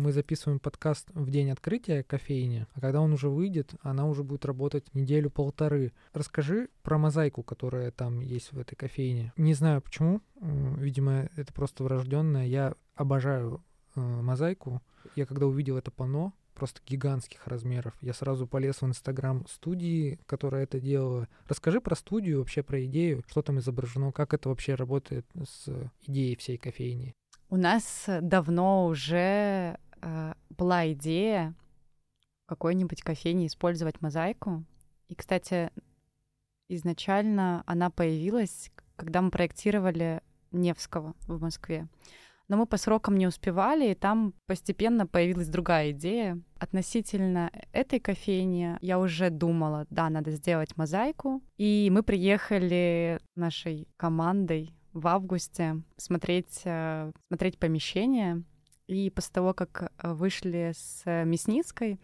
Мы 0.00 0.12
записываем 0.12 0.60
подкаст 0.60 1.10
в 1.12 1.28
день 1.28 1.50
открытия 1.50 2.02
кофейни, 2.02 2.66
а 2.72 2.80
когда 2.80 3.02
он 3.02 3.12
уже 3.12 3.28
выйдет, 3.28 3.74
она 3.82 4.06
уже 4.06 4.22
будет 4.22 4.46
работать 4.46 4.94
неделю-полторы. 4.94 5.92
Расскажи 6.14 6.70
про 6.82 6.96
мозаику, 6.96 7.42
которая 7.42 7.90
там 7.90 8.20
есть 8.20 8.50
в 8.52 8.58
этой 8.58 8.76
кофейне. 8.76 9.34
Не 9.36 9.52
знаю 9.52 9.82
почему, 9.82 10.22
видимо, 10.40 11.28
это 11.36 11.52
просто 11.52 11.84
врожденное. 11.84 12.46
Я 12.46 12.76
обожаю 12.94 13.62
э, 13.94 14.00
мозаику. 14.00 14.80
Я 15.16 15.26
когда 15.26 15.46
увидел 15.46 15.76
это 15.76 15.90
панно, 15.90 16.32
просто 16.54 16.80
гигантских 16.86 17.46
размеров. 17.46 17.92
Я 18.00 18.14
сразу 18.14 18.46
полез 18.46 18.80
в 18.80 18.86
инстаграм 18.86 19.46
студии, 19.48 20.18
которая 20.24 20.62
это 20.62 20.80
делала. 20.80 21.28
Расскажи 21.46 21.82
про 21.82 21.94
студию, 21.94 22.38
вообще 22.38 22.62
про 22.62 22.82
идею, 22.86 23.22
что 23.28 23.42
там 23.42 23.58
изображено, 23.58 24.12
как 24.12 24.32
это 24.32 24.48
вообще 24.48 24.76
работает 24.76 25.26
с 25.44 25.68
идеей 26.06 26.36
всей 26.36 26.56
кофейни. 26.56 27.14
У 27.52 27.56
нас 27.56 28.08
давно 28.22 28.86
уже 28.86 29.76
была 30.50 30.92
идея 30.92 31.54
какой-нибудь 32.46 33.02
кофейне 33.02 33.46
использовать 33.46 34.00
мозаику. 34.00 34.64
И, 35.08 35.14
кстати, 35.14 35.70
изначально 36.68 37.62
она 37.66 37.90
появилась, 37.90 38.70
когда 38.96 39.22
мы 39.22 39.30
проектировали 39.30 40.20
Невского 40.50 41.14
в 41.26 41.40
Москве. 41.40 41.88
Но 42.48 42.56
мы 42.56 42.66
по 42.66 42.76
срокам 42.76 43.16
не 43.16 43.28
успевали, 43.28 43.92
и 43.92 43.94
там 43.94 44.34
постепенно 44.46 45.06
появилась 45.06 45.48
другая 45.48 45.92
идея. 45.92 46.40
Относительно 46.58 47.52
этой 47.72 48.00
кофейни 48.00 48.76
я 48.80 48.98
уже 48.98 49.30
думала, 49.30 49.86
да, 49.90 50.10
надо 50.10 50.32
сделать 50.32 50.76
мозаику. 50.76 51.42
И 51.58 51.88
мы 51.92 52.02
приехали 52.02 53.20
нашей 53.36 53.86
командой 53.96 54.74
в 54.92 55.06
августе 55.06 55.80
смотреть, 55.96 56.62
э, 56.64 57.12
смотреть 57.28 57.56
помещение. 57.60 58.42
И 58.90 59.08
после 59.08 59.32
того, 59.34 59.54
как 59.54 59.92
э, 60.02 60.12
вышли 60.12 60.72
с 60.74 61.04
Мясницкой, 61.24 62.00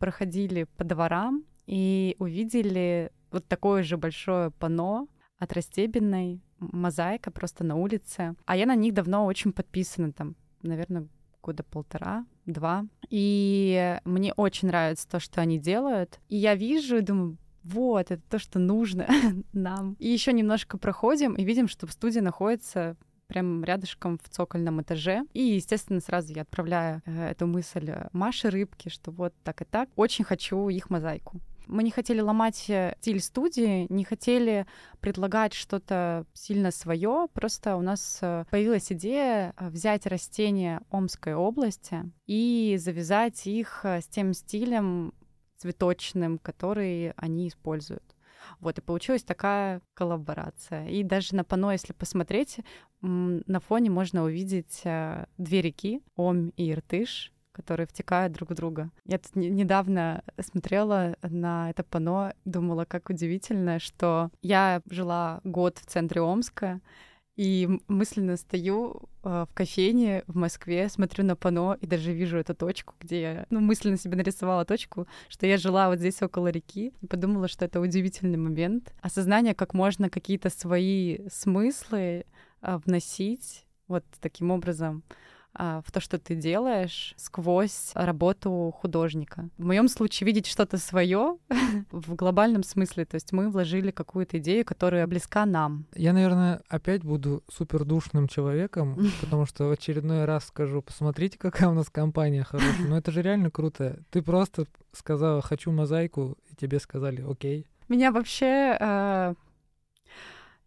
проходили 0.00 0.64
по 0.76 0.82
дворам 0.82 1.44
и 1.66 2.16
увидели 2.18 3.12
вот 3.30 3.46
такое 3.46 3.84
же 3.84 3.96
большое 3.96 4.50
панно 4.50 5.06
от 5.38 5.52
Растебиной, 5.52 6.42
мозаика 6.58 7.30
просто 7.30 7.62
на 7.62 7.76
улице. 7.76 8.34
А 8.46 8.56
я 8.56 8.66
на 8.66 8.74
них 8.74 8.94
давно 8.94 9.26
очень 9.26 9.52
подписана, 9.52 10.10
там, 10.12 10.34
наверное, 10.62 11.06
года 11.40 11.62
полтора, 11.62 12.26
два. 12.46 12.84
И 13.10 13.96
мне 14.04 14.32
очень 14.32 14.66
нравится 14.68 15.08
то, 15.08 15.20
что 15.20 15.40
они 15.40 15.56
делают. 15.56 16.18
И 16.28 16.36
я 16.36 16.56
вижу 16.56 16.96
и 16.96 17.02
думаю, 17.02 17.38
вот, 17.62 18.10
это 18.10 18.22
то, 18.28 18.40
что 18.40 18.58
нужно 18.58 19.06
нам. 19.52 19.94
И 20.00 20.08
еще 20.08 20.32
немножко 20.32 20.78
проходим 20.78 21.34
и 21.34 21.44
видим, 21.44 21.68
что 21.68 21.86
в 21.86 21.92
студии 21.92 22.18
находится 22.18 22.96
прям 23.28 23.62
рядышком 23.62 24.18
в 24.18 24.28
цокольном 24.28 24.82
этаже. 24.82 25.24
И, 25.32 25.42
естественно, 25.42 26.00
сразу 26.00 26.32
я 26.32 26.42
отправляю 26.42 27.02
э, 27.04 27.30
эту 27.30 27.46
мысль 27.46 27.92
Маше 28.12 28.50
Рыбке, 28.50 28.90
что 28.90 29.10
вот 29.12 29.34
так 29.44 29.62
и 29.62 29.64
так. 29.64 29.88
Очень 29.94 30.24
хочу 30.24 30.68
их 30.68 30.90
мозаику. 30.90 31.40
Мы 31.66 31.82
не 31.82 31.90
хотели 31.90 32.20
ломать 32.20 32.68
э, 32.70 32.96
стиль 33.00 33.20
студии, 33.20 33.86
не 33.92 34.02
хотели 34.02 34.66
предлагать 35.00 35.52
что-то 35.52 36.24
сильно 36.32 36.70
свое. 36.70 37.28
Просто 37.34 37.76
у 37.76 37.82
нас 37.82 38.18
э, 38.22 38.44
появилась 38.50 38.90
идея 38.90 39.54
взять 39.60 40.06
растения 40.06 40.80
Омской 40.90 41.34
области 41.34 42.10
и 42.26 42.76
завязать 42.80 43.46
их 43.46 43.84
с 43.84 44.06
тем 44.08 44.32
стилем 44.32 45.12
цветочным, 45.58 46.38
который 46.38 47.10
они 47.12 47.48
используют. 47.48 48.14
Вот, 48.60 48.78
и 48.78 48.82
получилась 48.82 49.22
такая 49.22 49.80
коллаборация. 49.94 50.88
И 50.88 51.02
даже 51.02 51.34
на 51.34 51.44
пано, 51.44 51.72
если 51.72 51.92
посмотреть, 51.92 52.58
на 53.00 53.60
фоне 53.60 53.90
можно 53.90 54.24
увидеть 54.24 54.80
э, 54.84 55.26
две 55.38 55.62
реки, 55.62 56.02
Ом 56.16 56.48
и 56.56 56.72
Иртыш, 56.72 57.32
которые 57.52 57.86
втекают 57.86 58.32
друг 58.32 58.50
в 58.50 58.54
друга. 58.54 58.90
Я 59.04 59.18
тут 59.18 59.34
недавно 59.34 60.22
смотрела 60.40 61.16
на 61.22 61.70
это 61.70 61.82
пано, 61.82 62.34
думала, 62.44 62.84
как 62.84 63.10
удивительно, 63.10 63.78
что 63.78 64.30
я 64.42 64.80
жила 64.88 65.40
год 65.42 65.78
в 65.78 65.86
центре 65.86 66.20
Омска, 66.20 66.80
и 67.38 67.68
мысленно 67.86 68.36
стою 68.36 69.08
э, 69.22 69.46
в 69.48 69.54
кофейне 69.54 70.24
в 70.26 70.36
Москве, 70.36 70.88
смотрю 70.88 71.24
на 71.24 71.36
пано 71.36 71.78
и 71.80 71.86
даже 71.86 72.12
вижу 72.12 72.36
эту 72.36 72.52
точку, 72.52 72.94
где 73.00 73.20
я 73.20 73.46
ну, 73.48 73.60
мысленно 73.60 73.96
себе 73.96 74.16
нарисовала 74.16 74.64
точку, 74.64 75.06
что 75.28 75.46
я 75.46 75.56
жила 75.56 75.88
вот 75.88 76.00
здесь 76.00 76.20
около 76.20 76.48
реки, 76.48 76.92
и 77.00 77.06
подумала, 77.06 77.46
что 77.46 77.64
это 77.64 77.80
удивительный 77.80 78.38
момент. 78.38 78.92
Осознание, 79.02 79.54
как 79.54 79.72
можно 79.72 80.10
какие-то 80.10 80.50
свои 80.50 81.28
смыслы 81.28 82.26
э, 82.60 82.76
вносить 82.84 83.64
вот 83.86 84.04
таким 84.20 84.50
образом 84.50 85.04
в 85.58 85.90
то, 85.92 86.00
что 86.00 86.18
ты 86.18 86.34
делаешь, 86.34 87.14
сквозь 87.16 87.90
работу 87.94 88.72
художника. 88.80 89.48
В 89.58 89.64
моем 89.64 89.88
случае 89.88 90.26
видеть 90.26 90.46
что-то 90.46 90.78
свое 90.78 91.38
в 91.90 92.14
глобальном 92.14 92.62
смысле, 92.62 93.04
то 93.04 93.16
есть 93.16 93.32
мы 93.32 93.50
вложили 93.50 93.90
какую-то 93.90 94.38
идею, 94.38 94.64
которая 94.64 95.06
близка 95.06 95.46
нам. 95.46 95.86
Я, 95.94 96.12
наверное, 96.12 96.62
опять 96.68 97.02
буду 97.02 97.42
супер 97.48 97.84
душным 97.84 98.28
человеком, 98.28 98.98
потому 99.20 99.46
что 99.46 99.64
в 99.64 99.72
очередной 99.72 100.24
раз 100.24 100.46
скажу, 100.46 100.80
посмотрите, 100.82 101.38
какая 101.38 101.68
у 101.68 101.74
нас 101.74 101.90
компания 101.90 102.44
хорошая. 102.44 102.86
Но 102.86 102.96
это 102.96 103.10
же 103.10 103.22
реально 103.22 103.50
круто. 103.50 104.00
Ты 104.10 104.22
просто 104.22 104.66
сказала, 104.92 105.42
хочу 105.42 105.72
мозаику, 105.72 106.38
и 106.50 106.54
тебе 106.54 106.78
сказали, 106.78 107.24
окей. 107.28 107.66
Меня 107.88 108.12
вообще, 108.12 108.76
э, 108.78 109.34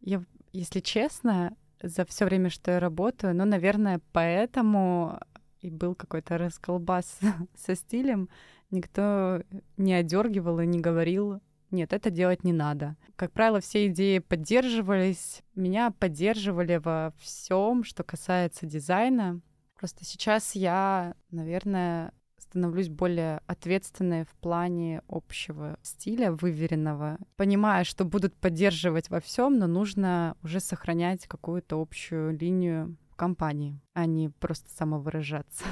я, 0.01 0.23
если 0.51 0.79
честно, 0.79 1.55
за 1.81 2.05
все 2.05 2.25
время, 2.25 2.49
что 2.49 2.71
я 2.71 2.79
работаю. 2.79 3.35
Ну, 3.35 3.45
наверное, 3.45 4.01
поэтому 4.11 5.19
и 5.61 5.69
был 5.69 5.95
какой-то 5.95 6.37
расколбас 6.37 7.19
со 7.55 7.75
стилем. 7.75 8.29
Никто 8.71 9.43
не 9.77 9.93
одергивал 9.93 10.59
и 10.59 10.65
не 10.65 10.79
говорил, 10.79 11.41
нет, 11.71 11.93
это 11.93 12.09
делать 12.09 12.43
не 12.43 12.51
надо. 12.51 12.97
Как 13.15 13.31
правило, 13.31 13.61
все 13.61 13.87
идеи 13.87 14.19
поддерживались. 14.19 15.41
Меня 15.55 15.91
поддерживали 15.91 16.77
во 16.77 17.13
всем, 17.17 17.83
что 17.83 18.03
касается 18.03 18.65
дизайна. 18.65 19.39
Просто 19.77 20.03
сейчас 20.03 20.53
я, 20.53 21.15
наверное, 21.31 22.11
становлюсь 22.51 22.89
более 22.89 23.39
ответственной 23.47 24.25
в 24.25 24.35
плане 24.41 25.03
общего 25.07 25.79
стиля, 25.83 26.33
выверенного. 26.33 27.17
Понимая, 27.37 27.85
что 27.85 28.03
будут 28.03 28.35
поддерживать 28.35 29.09
во 29.09 29.21
всем, 29.21 29.57
но 29.57 29.67
нужно 29.67 30.35
уже 30.43 30.59
сохранять 30.59 31.27
какую-то 31.27 31.81
общую 31.81 32.37
линию 32.37 32.97
компании, 33.15 33.79
а 33.93 34.05
не 34.05 34.27
просто 34.27 34.69
самовыражаться. 34.69 35.63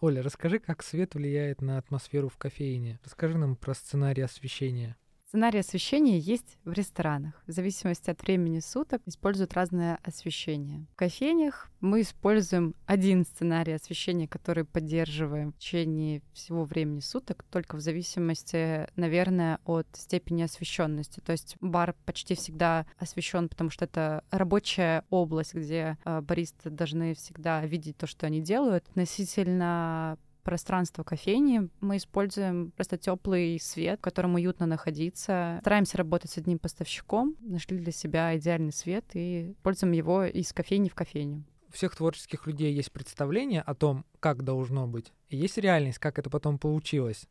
Оля, 0.00 0.22
расскажи, 0.22 0.58
как 0.58 0.82
свет 0.82 1.14
влияет 1.14 1.62
на 1.62 1.78
атмосферу 1.78 2.28
в 2.28 2.36
кофейне. 2.36 3.00
Расскажи 3.04 3.38
нам 3.38 3.56
про 3.56 3.72
сценарий 3.72 4.20
освещения. 4.20 4.98
Сценарий 5.34 5.58
освещения 5.58 6.16
есть 6.16 6.58
в 6.64 6.70
ресторанах. 6.70 7.42
В 7.48 7.50
зависимости 7.50 8.08
от 8.08 8.22
времени 8.22 8.60
суток 8.60 9.02
используют 9.04 9.54
разное 9.54 9.98
освещение. 10.04 10.86
В 10.92 10.94
кофейнях 10.94 11.72
мы 11.80 12.02
используем 12.02 12.76
один 12.86 13.24
сценарий 13.24 13.72
освещения, 13.72 14.28
который 14.28 14.64
поддерживаем 14.64 15.50
в 15.50 15.58
течение 15.58 16.22
всего 16.34 16.62
времени 16.62 17.00
суток, 17.00 17.44
только 17.50 17.74
в 17.74 17.80
зависимости, 17.80 18.86
наверное, 18.94 19.58
от 19.64 19.88
степени 19.94 20.44
освещенности. 20.44 21.18
То 21.18 21.32
есть 21.32 21.56
бар 21.60 21.96
почти 22.04 22.36
всегда 22.36 22.86
освещен, 22.96 23.48
потому 23.48 23.70
что 23.70 23.86
это 23.86 24.22
рабочая 24.30 25.04
область, 25.10 25.54
где 25.54 25.98
э, 26.04 26.20
баристы 26.20 26.70
должны 26.70 27.14
всегда 27.14 27.66
видеть 27.66 27.96
то, 27.96 28.06
что 28.06 28.26
они 28.26 28.40
делают. 28.40 28.86
Относительно 28.90 30.16
пространство 30.44 31.02
кофейни 31.02 31.68
мы 31.80 31.96
используем 31.96 32.70
просто 32.72 32.96
теплый 32.98 33.58
свет, 33.58 33.98
в 33.98 34.02
котором 34.02 34.34
уютно 34.34 34.66
находиться. 34.66 35.58
Стараемся 35.60 35.98
работать 35.98 36.30
с 36.30 36.38
одним 36.38 36.58
поставщиком, 36.58 37.34
нашли 37.40 37.78
для 37.78 37.90
себя 37.90 38.36
идеальный 38.36 38.72
свет 38.72 39.04
и 39.14 39.52
используем 39.52 39.92
его 39.92 40.24
из 40.24 40.52
кофейни 40.52 40.88
в 40.88 40.94
кофейню. 40.94 41.44
У 41.68 41.72
всех 41.72 41.96
творческих 41.96 42.46
людей 42.46 42.72
есть 42.72 42.92
представление 42.92 43.62
о 43.62 43.74
том, 43.74 44.04
как 44.20 44.44
должно 44.44 44.86
быть, 44.86 45.12
и 45.28 45.36
есть 45.36 45.58
реальность, 45.58 45.98
как 45.98 46.18
это 46.20 46.30
потом 46.30 46.58
получилось. 46.58 47.26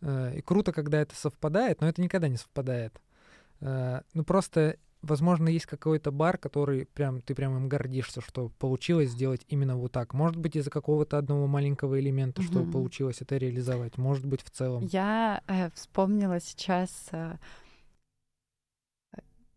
Э, 0.00 0.34
и 0.36 0.40
круто, 0.40 0.72
когда 0.72 1.00
это 1.00 1.14
совпадает, 1.14 1.80
но 1.80 1.88
это 1.88 2.00
никогда 2.00 2.28
не 2.28 2.36
совпадает. 2.36 3.00
Э, 3.60 4.00
ну 4.14 4.24
просто 4.24 4.78
возможно, 5.04 5.48
есть 5.48 5.66
какой-то 5.66 6.10
бар, 6.10 6.38
который 6.38 6.86
прям 6.86 7.20
ты 7.20 7.34
прям 7.34 7.56
им 7.56 7.68
гордишься, 7.68 8.20
что 8.20 8.50
получилось 8.58 9.10
сделать 9.10 9.44
именно 9.48 9.76
вот 9.76 9.92
так. 9.92 10.14
Может 10.14 10.36
быть, 10.36 10.56
из-за 10.56 10.70
какого-то 10.70 11.18
одного 11.18 11.46
маленького 11.46 12.00
элемента, 12.00 12.40
угу. 12.40 12.48
что 12.48 12.64
получилось 12.64 13.20
это 13.20 13.36
реализовать. 13.36 13.98
Может 13.98 14.26
быть, 14.26 14.42
в 14.42 14.50
целом. 14.50 14.84
Я 14.90 15.42
э, 15.46 15.70
вспомнила 15.70 16.40
сейчас, 16.40 17.08
э, 17.12 17.36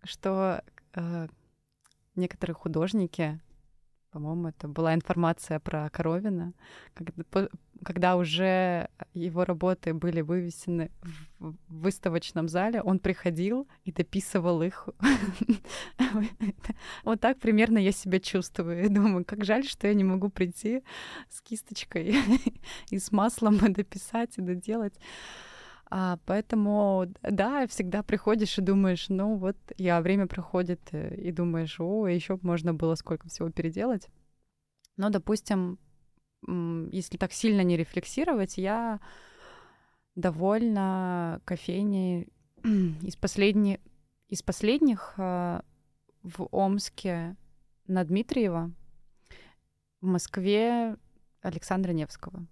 что 0.04 0.64
э, 0.94 1.28
некоторые 2.16 2.56
художники 2.56 3.40
по-моему, 4.18 4.48
это 4.48 4.68
была 4.68 4.96
информация 4.96 5.60
про 5.60 5.90
Коровина, 5.92 6.54
когда, 6.96 7.50
когда 7.84 8.16
уже 8.16 8.90
его 9.14 9.46
работы 9.46 9.94
были 9.94 10.22
вывесены 10.22 10.90
в 11.38 11.56
выставочном 11.68 12.50
зале, 12.50 12.82
он 12.82 12.98
приходил 12.98 13.68
и 13.86 13.92
дописывал 13.92 14.64
их. 14.64 14.90
Вот 17.04 17.22
так 17.22 17.38
примерно 17.38 17.78
я 17.78 17.92
себя 17.92 18.20
чувствую. 18.20 18.90
Думаю, 18.90 19.24
как 19.24 19.46
жаль, 19.46 19.66
что 19.66 19.88
я 19.88 19.94
не 19.94 20.04
могу 20.04 20.30
прийти 20.30 20.84
с 21.30 21.42
кисточкой 21.42 22.16
и 22.90 22.98
с 22.98 23.12
маслом 23.12 23.58
дописать 23.74 24.40
и 24.40 24.42
доделать. 24.42 24.96
А, 25.90 26.20
поэтому, 26.26 27.08
да, 27.22 27.66
всегда 27.68 28.04
приходишь 28.04 28.58
и 28.58 28.62
думаешь, 28.62 29.08
ну 29.10 29.38
вот, 29.38 29.56
я 29.78 30.02
время 30.02 30.28
проходит, 30.28 30.82
э, 30.92 31.16
и 31.16 31.32
думаешь, 31.32 31.80
о, 31.80 32.08
еще 32.08 32.38
можно 32.42 32.74
было 32.74 32.96
сколько 32.96 33.30
всего 33.30 33.50
переделать. 33.50 34.10
Но, 34.98 35.10
допустим, 35.10 35.80
если 36.92 37.18
так 37.18 37.32
сильно 37.32 37.62
не 37.62 37.78
рефлексировать, 37.78 38.58
я 38.58 39.00
довольна 40.16 41.42
кофейней 41.46 42.28
из, 42.64 43.16
последней, 43.16 43.80
из 44.28 44.42
последних 44.42 45.14
а, 45.18 45.64
в 46.24 46.48
Омске 46.52 47.38
на 47.88 48.04
Дмитриева, 48.04 48.72
в 50.02 50.06
Москве 50.06 50.98
Александра 51.42 51.94
Невского. 51.94 52.46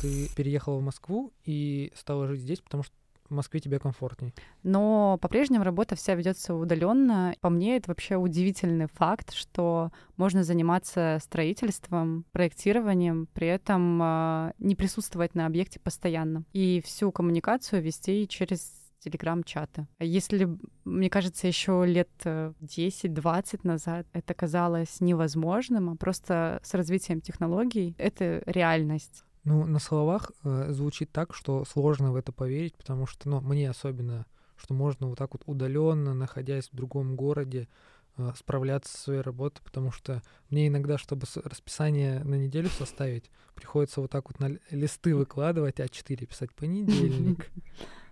Ты 0.00 0.28
переехала 0.34 0.78
в 0.78 0.82
Москву 0.82 1.32
и 1.44 1.92
стала 1.94 2.26
жить 2.26 2.40
здесь, 2.40 2.60
потому 2.60 2.82
что 2.82 2.94
в 3.28 3.34
Москве 3.34 3.60
тебе 3.60 3.78
комфортней. 3.78 4.34
Но 4.62 5.18
по-прежнему 5.20 5.64
работа 5.64 5.96
вся 5.96 6.14
ведется 6.14 6.54
удаленно. 6.54 7.34
По 7.40 7.50
мне, 7.50 7.76
это 7.76 7.90
вообще 7.90 8.16
удивительный 8.16 8.86
факт, 8.86 9.34
что 9.34 9.90
можно 10.16 10.42
заниматься 10.42 11.18
строительством, 11.22 12.24
проектированием, 12.32 13.28
при 13.34 13.48
этом 13.48 14.00
э, 14.02 14.52
не 14.58 14.74
присутствовать 14.74 15.34
на 15.34 15.46
объекте 15.46 15.78
постоянно. 15.78 16.44
И 16.52 16.82
всю 16.84 17.12
коммуникацию 17.12 17.82
вести 17.82 18.26
через 18.28 18.72
телеграм-чаты. 19.00 19.86
Если, 20.00 20.48
мне 20.84 21.08
кажется, 21.08 21.46
еще 21.46 21.84
лет 21.86 22.10
10-20 22.24 23.04
э, 23.04 23.58
назад 23.62 24.06
это 24.12 24.34
казалось 24.34 25.00
невозможным, 25.00 25.90
а 25.90 25.96
просто 25.96 26.60
с 26.64 26.74
развитием 26.74 27.20
технологий 27.20 27.94
это 27.98 28.42
реальность. 28.46 29.24
Ну, 29.44 29.64
на 29.64 29.78
словах 29.78 30.32
э, 30.44 30.72
звучит 30.72 31.10
так, 31.12 31.34
что 31.34 31.64
сложно 31.64 32.12
в 32.12 32.16
это 32.16 32.32
поверить, 32.32 32.76
потому 32.76 33.06
что, 33.06 33.28
ну, 33.28 33.40
мне 33.40 33.70
особенно, 33.70 34.26
что 34.56 34.74
можно 34.74 35.06
вот 35.06 35.18
так 35.18 35.32
вот 35.32 35.42
удаленно, 35.46 36.14
находясь 36.14 36.68
в 36.68 36.76
другом 36.76 37.16
городе, 37.16 37.68
э, 38.16 38.32
справляться 38.36 38.92
со 38.92 38.98
своей 38.98 39.20
работой, 39.20 39.62
потому 39.62 39.90
что 39.92 40.22
мне 40.50 40.68
иногда, 40.68 40.98
чтобы 40.98 41.26
расписание 41.44 42.22
на 42.24 42.34
неделю 42.34 42.68
составить, 42.68 43.30
приходится 43.54 44.00
вот 44.00 44.10
так 44.10 44.28
вот 44.28 44.38
на 44.40 44.58
листы 44.70 45.14
выкладывать, 45.14 45.80
А4 45.80 46.26
писать 46.26 46.52
понедельник, 46.54 47.50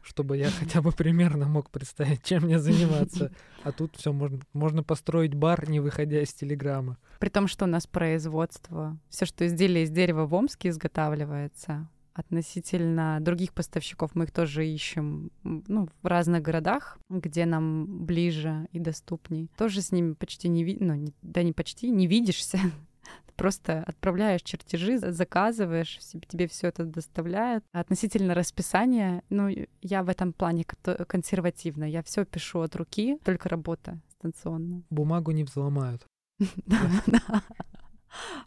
чтобы 0.07 0.37
я 0.37 0.51
хотя 0.51 0.81
бы 0.81 0.92
примерно 0.92 1.49
мог 1.49 1.71
представить, 1.71 2.23
чем 2.23 2.45
мне 2.45 2.59
заниматься. 2.59 3.33
А 3.64 3.73
тут 3.73 3.97
все 3.97 4.12
можно, 4.12 4.38
можно 4.53 4.85
построить 4.85 5.35
бар, 5.35 5.69
не 5.69 5.81
выходя 5.81 6.23
из 6.23 6.33
Телеграма. 6.33 6.99
При 7.19 7.31
том, 7.31 7.49
что 7.49 7.64
у 7.64 7.69
нас 7.69 7.88
производство, 7.88 8.97
все, 9.09 9.27
что 9.27 9.45
изделие 9.45 9.83
из 9.83 9.90
дерева 9.90 10.25
в 10.25 10.35
Омске 10.35 10.69
изготавливается, 10.69 11.88
относительно 12.14 13.19
других 13.21 13.53
поставщиков 13.53 14.14
мы 14.14 14.25
их 14.25 14.31
тоже 14.31 14.66
ищем 14.66 15.33
ну, 15.42 15.88
в 16.01 16.07
разных 16.07 16.42
городах, 16.42 16.99
где 17.11 17.45
нам 17.45 18.07
ближе 18.07 18.69
и 18.71 18.79
доступней. 18.79 19.51
Тоже 19.57 19.83
с 19.83 19.90
ними 19.90 20.14
почти 20.14 20.49
не 20.49 20.62
видно, 20.62 20.95
ну, 20.95 21.03
не, 21.03 21.12
да 21.23 21.42
не 21.42 21.53
почти, 21.53 21.90
не 21.90 22.07
видишься, 22.07 22.61
просто 23.37 23.83
отправляешь 23.87 24.42
чертежи, 24.42 24.99
заказываешь, 24.99 25.99
тебе 26.29 26.49
все 26.49 26.68
это 26.68 26.85
доставляют. 26.85 27.64
Относительно 27.72 28.35
расписания, 28.35 29.22
ну, 29.29 29.49
я 29.83 30.03
в 30.03 30.09
этом 30.09 30.33
плане 30.33 30.64
консервативна. 30.64 31.85
Я 31.85 32.03
все 32.03 32.25
пишу 32.25 32.61
от 32.61 32.75
руки, 32.77 33.18
только 33.25 33.49
работа 33.49 34.01
станционная. 34.18 34.83
Бумагу 34.90 35.31
не 35.31 35.44
взломают. 35.44 36.07
Да. 36.66 37.42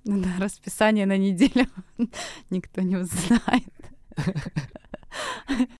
Ну 0.03 0.21
да, 0.21 0.29
расписание 0.39 1.05
на 1.05 1.17
неделю 1.17 1.67
никто 2.49 2.81
не 2.81 2.97
узнает. 2.97 3.73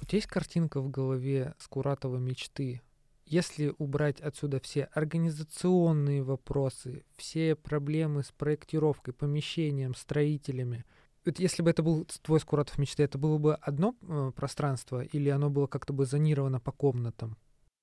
У 0.00 0.06
тебя 0.06 0.18
есть 0.18 0.26
картинка 0.26 0.80
в 0.80 0.90
голове 0.90 1.54
Скуратова 1.58 2.16
мечты 2.16 2.82
если 3.26 3.74
убрать 3.78 4.20
отсюда 4.20 4.60
все 4.60 4.84
организационные 4.92 6.22
вопросы, 6.22 7.04
все 7.16 7.54
проблемы 7.54 8.22
с 8.22 8.32
проектировкой, 8.32 9.14
помещением, 9.14 9.94
строителями, 9.94 10.84
вот 11.24 11.38
если 11.38 11.62
бы 11.62 11.70
это 11.70 11.82
был 11.82 12.06
твой 12.22 12.38
Скуратов 12.38 12.76
мечты, 12.78 13.02
это 13.02 13.16
было 13.16 13.38
бы 13.38 13.54
одно 13.54 13.96
э, 14.02 14.32
пространство 14.36 15.02
или 15.02 15.30
оно 15.30 15.48
было 15.48 15.66
как-то 15.66 15.92
бы 15.94 16.04
зонировано 16.04 16.60
по 16.60 16.70
комнатам? 16.70 17.38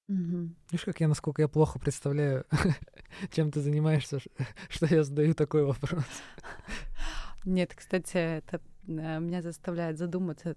Угу. 0.08 0.50
Видишь, 0.72 0.86
как 0.86 1.00
я, 1.00 1.08
насколько 1.08 1.42
я 1.42 1.48
плохо 1.48 1.80
представляю, 1.80 2.46
чем 3.32 3.52
ты 3.52 3.62
занимаешься, 3.62 4.20
что 4.70 4.86
я 4.86 5.04
задаю 5.04 5.34
такой 5.34 5.64
вопрос. 5.64 6.04
Нет, 7.46 7.74
кстати, 7.76 8.18
это 8.18 8.62
э, 8.88 9.20
меня 9.20 9.42
заставляет 9.42 9.98
задуматься 9.98 10.56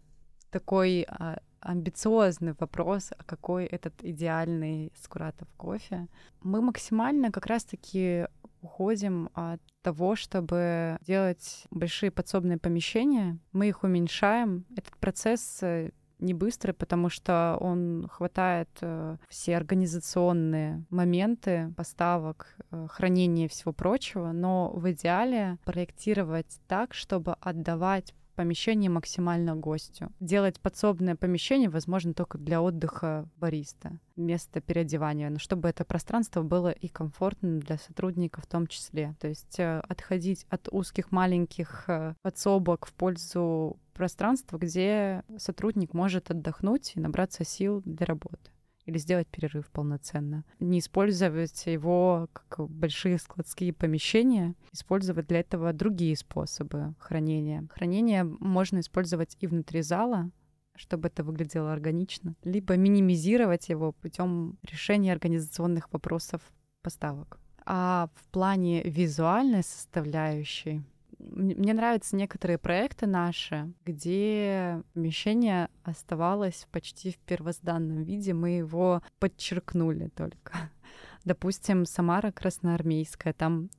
такой 0.51 1.07
а, 1.09 1.41
амбициозный 1.65 2.55
вопрос, 2.59 3.11
а 3.17 3.25
какой 3.25 3.65
этот 3.65 3.95
идеальный 4.03 4.93
Скуратов 4.95 5.49
кофе. 5.57 6.09
Мы 6.43 6.61
максимально 6.61 7.33
как 7.33 7.47
раз-таки 7.47 8.27
уходим 8.61 9.29
от 9.35 9.61
того, 9.83 10.17
чтобы 10.17 10.99
делать 11.03 11.67
большие 11.71 12.11
подсобные 12.11 12.59
помещения. 12.59 13.39
Мы 13.53 13.69
их 13.69 13.83
уменьшаем. 13.83 14.65
Этот 14.77 14.97
процесс 14.97 15.59
э, 15.63 15.91
не 16.19 16.35
быстрый, 16.35 16.73
потому 16.73 17.11
что 17.11 17.57
он 17.61 18.09
хватает 18.11 18.71
э, 18.81 19.17
все 19.29 19.57
организационные 19.57 20.85
моменты 20.91 21.73
поставок, 21.77 22.57
э, 22.71 22.87
хранения 22.91 23.47
и 23.47 23.49
всего 23.49 23.73
прочего, 23.73 24.33
но 24.33 24.71
в 24.71 24.91
идеале 24.93 25.59
проектировать 25.65 26.61
так, 26.67 26.95
чтобы 26.95 27.35
отдавать 27.41 28.15
помещение 28.35 28.91
максимально 28.91 29.57
гостю. 29.57 30.13
Делать 30.21 30.61
подсобное 30.61 31.17
помещение 31.17 31.69
возможно 31.69 32.15
только 32.15 32.39
для 32.39 32.61
отдыха 32.63 33.29
бариста, 33.37 33.99
место 34.17 34.61
переодевания, 34.61 35.31
но 35.31 35.39
чтобы 35.39 35.69
это 35.69 35.85
пространство 35.85 36.43
было 36.43 36.71
и 36.71 36.89
комфортным 36.89 37.61
для 37.61 37.79
сотрудников 37.79 38.45
в 38.45 38.49
том 38.49 38.67
числе. 38.67 39.15
То 39.21 39.29
есть 39.29 39.59
э, 39.59 39.81
отходить 39.89 40.47
от 40.49 40.69
узких 40.71 41.13
маленьких 41.13 41.85
э, 41.89 42.15
подсобок 42.23 42.87
в 42.87 42.93
пользу 42.93 43.79
пространства, 43.93 44.59
где 44.59 45.23
сотрудник 45.39 45.95
может 45.95 46.31
отдохнуть 46.31 46.93
и 46.95 47.01
набраться 47.01 47.45
сил 47.45 47.83
для 47.85 48.07
работы 48.07 48.51
или 48.87 48.99
сделать 48.99 49.29
перерыв 49.29 49.71
полноценно. 49.71 50.45
Не 50.61 50.79
использовать 50.79 51.67
его 51.67 52.29
как 52.33 52.69
большие 52.69 53.19
складские 53.19 53.73
помещения, 53.73 54.55
использовать 54.73 55.27
для 55.27 55.41
этого 55.41 55.73
другие 55.73 56.17
способы 56.17 56.95
хранения. 56.99 57.67
Хранение 57.71 58.25
можно 58.25 58.81
использовать 58.81 59.37
и 59.41 59.47
внутри 59.47 59.83
зала, 59.83 60.31
чтобы 60.77 61.09
это 61.09 61.23
выглядело 61.23 61.73
органично, 61.73 62.35
либо 62.43 62.77
минимизировать 62.77 63.69
его 63.69 63.93
путем 63.93 64.59
решения 64.63 65.13
организационных 65.13 65.93
вопросов 65.93 66.43
поставок. 66.83 67.39
А 67.67 68.11
в 68.15 68.29
плане 68.31 68.83
визуальной 68.83 69.63
составляющей 69.63 70.83
мне 71.31 71.75
нравятся 71.75 72.17
некоторые 72.17 72.59
проекты 72.59 73.07
наши, 73.07 73.73
где 73.85 74.83
помещение 74.93 75.69
оставалось 75.83 76.67
почти 76.71 77.13
в 77.13 77.19
первозданном 77.19 78.03
виде, 78.03 78.35
мы 78.35 78.51
его 78.51 79.03
подчеркнули 79.19 80.09
только. 80.09 80.53
Допустим, 81.25 81.87
Самара 81.87 82.31
Красноармейская, 82.31 83.33
там 83.33 83.71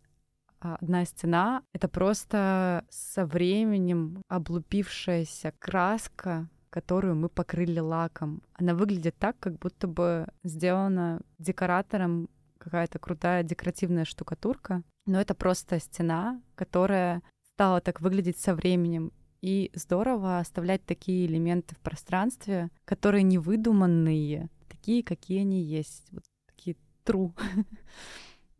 одна 0.59 1.05
стена— 1.05 1.63
это 1.73 1.87
просто 1.87 2.85
со 2.89 3.25
временем 3.25 4.21
облупившаяся 4.27 5.53
краска, 5.59 6.49
которую 6.69 7.15
мы 7.15 7.29
покрыли 7.29 7.79
лаком. 7.79 8.41
Она 8.53 8.73
выглядит 8.73 9.15
так, 9.17 9.39
как 9.39 9.57
будто 9.59 9.87
бы 9.87 10.27
сделана 10.43 11.21
декоратором 11.37 12.29
какая-то 12.57 12.99
крутая 12.99 13.43
декоративная 13.43 14.05
штукатурка, 14.05 14.81
но 15.05 15.21
это 15.21 15.35
просто 15.35 15.79
стена, 15.79 16.41
которая 16.55 17.21
стало 17.55 17.79
так 17.79 18.01
выглядеть 18.01 18.37
со 18.37 18.53
временем. 18.53 19.13
И 19.41 19.71
здорово 19.73 20.39
оставлять 20.39 20.83
такие 20.85 21.25
элементы 21.25 21.73
в 21.75 21.79
пространстве, 21.79 22.69
которые 22.83 23.23
не 23.23 23.37
выдуманные, 23.37 24.49
такие, 24.67 25.03
какие 25.03 25.39
они 25.39 25.61
есть, 25.61 26.11
вот 26.11 26.23
такие 26.47 26.75
true. 27.05 27.31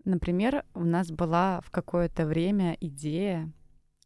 Например, 0.06 0.64
у 0.74 0.86
нас 0.86 1.12
была 1.12 1.60
в 1.62 1.72
какое-то 1.72 2.26
время 2.26 2.78
идея 2.80 3.52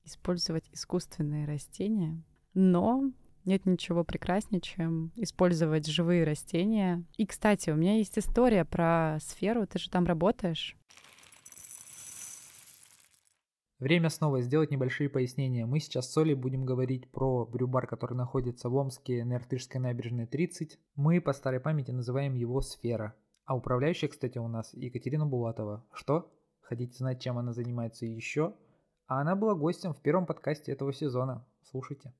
использовать 0.06 0.68
искусственные 0.72 1.46
растения, 1.46 2.24
но 2.56 3.12
нет 3.46 3.68
ничего 3.68 4.04
прекраснее, 4.04 4.62
чем 4.62 5.12
использовать 5.18 5.86
живые 5.86 6.24
растения. 6.24 7.04
И, 7.18 7.28
кстати, 7.28 7.70
у 7.70 7.76
меня 7.76 7.98
есть 7.98 8.18
история 8.18 8.66
про 8.66 9.20
сферу. 9.22 9.68
Ты 9.68 9.78
же 9.78 9.90
там 9.92 10.06
работаешь. 10.06 10.79
Время 13.80 14.10
снова 14.10 14.42
сделать 14.42 14.72
небольшие 14.72 15.08
пояснения. 15.08 15.66
Мы 15.66 15.80
сейчас 15.80 16.12
с 16.12 16.18
Олей 16.18 16.34
будем 16.34 16.66
говорить 16.66 17.10
про 17.12 17.46
брюбар, 17.46 17.88
который 17.88 18.14
находится 18.14 18.68
в 18.68 18.76
Омске 18.76 19.24
на 19.24 19.36
Иртышской 19.36 19.80
набережной 19.80 20.28
30. 20.28 20.78
Мы 20.96 21.22
по 21.22 21.32
старой 21.32 21.62
памяти 21.62 21.92
называем 21.92 22.34
его 22.36 22.60
«Сфера». 22.60 23.16
А 23.46 23.56
управляющая, 23.56 24.10
кстати, 24.10 24.38
у 24.38 24.50
нас 24.50 24.74
Екатерина 24.74 25.26
Булатова. 25.26 25.86
Что? 25.94 26.30
Хотите 26.60 26.94
знать, 26.98 27.22
чем 27.22 27.38
она 27.38 27.54
занимается 27.54 28.06
еще? 28.06 28.54
А 29.08 29.22
она 29.22 29.38
была 29.38 29.56
гостем 29.56 29.94
в 29.94 30.02
первом 30.02 30.26
подкасте 30.26 30.74
этого 30.74 30.92
сезона. 30.92 31.48
Слушайте 31.64 32.14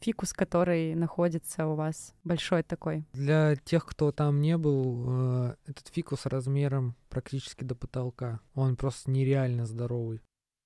фикус, 0.00 0.32
который 0.32 0.94
находится 0.94 1.66
у 1.66 1.74
вас, 1.74 2.14
большой 2.24 2.62
такой? 2.62 3.04
Для 3.12 3.56
тех, 3.56 3.86
кто 3.86 4.12
там 4.12 4.40
не 4.40 4.56
был, 4.56 5.04
э, 5.08 5.54
этот 5.66 5.88
фикус 5.88 6.26
размером 6.26 6.96
практически 7.08 7.64
до 7.64 7.74
потолка. 7.74 8.40
Он 8.54 8.76
просто 8.76 9.10
нереально 9.10 9.66
здоровый. 9.66 10.20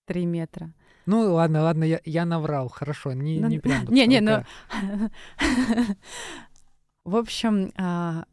Три 0.07 0.27
метра. 0.27 0.73
Ну 1.07 1.35
ладно, 1.35 1.63
ладно, 1.63 1.85
я, 1.85 2.01
я 2.05 2.25
наврал, 2.25 2.69
хорошо, 2.69 3.13
не, 3.13 3.41
ну, 3.41 3.49
не 3.49 3.59
прям. 3.59 3.85
Не, 3.89 4.07
не, 4.07 4.21
ну. 4.21 4.45
В 7.05 7.17
общем, 7.17 7.73
а, 7.77 8.25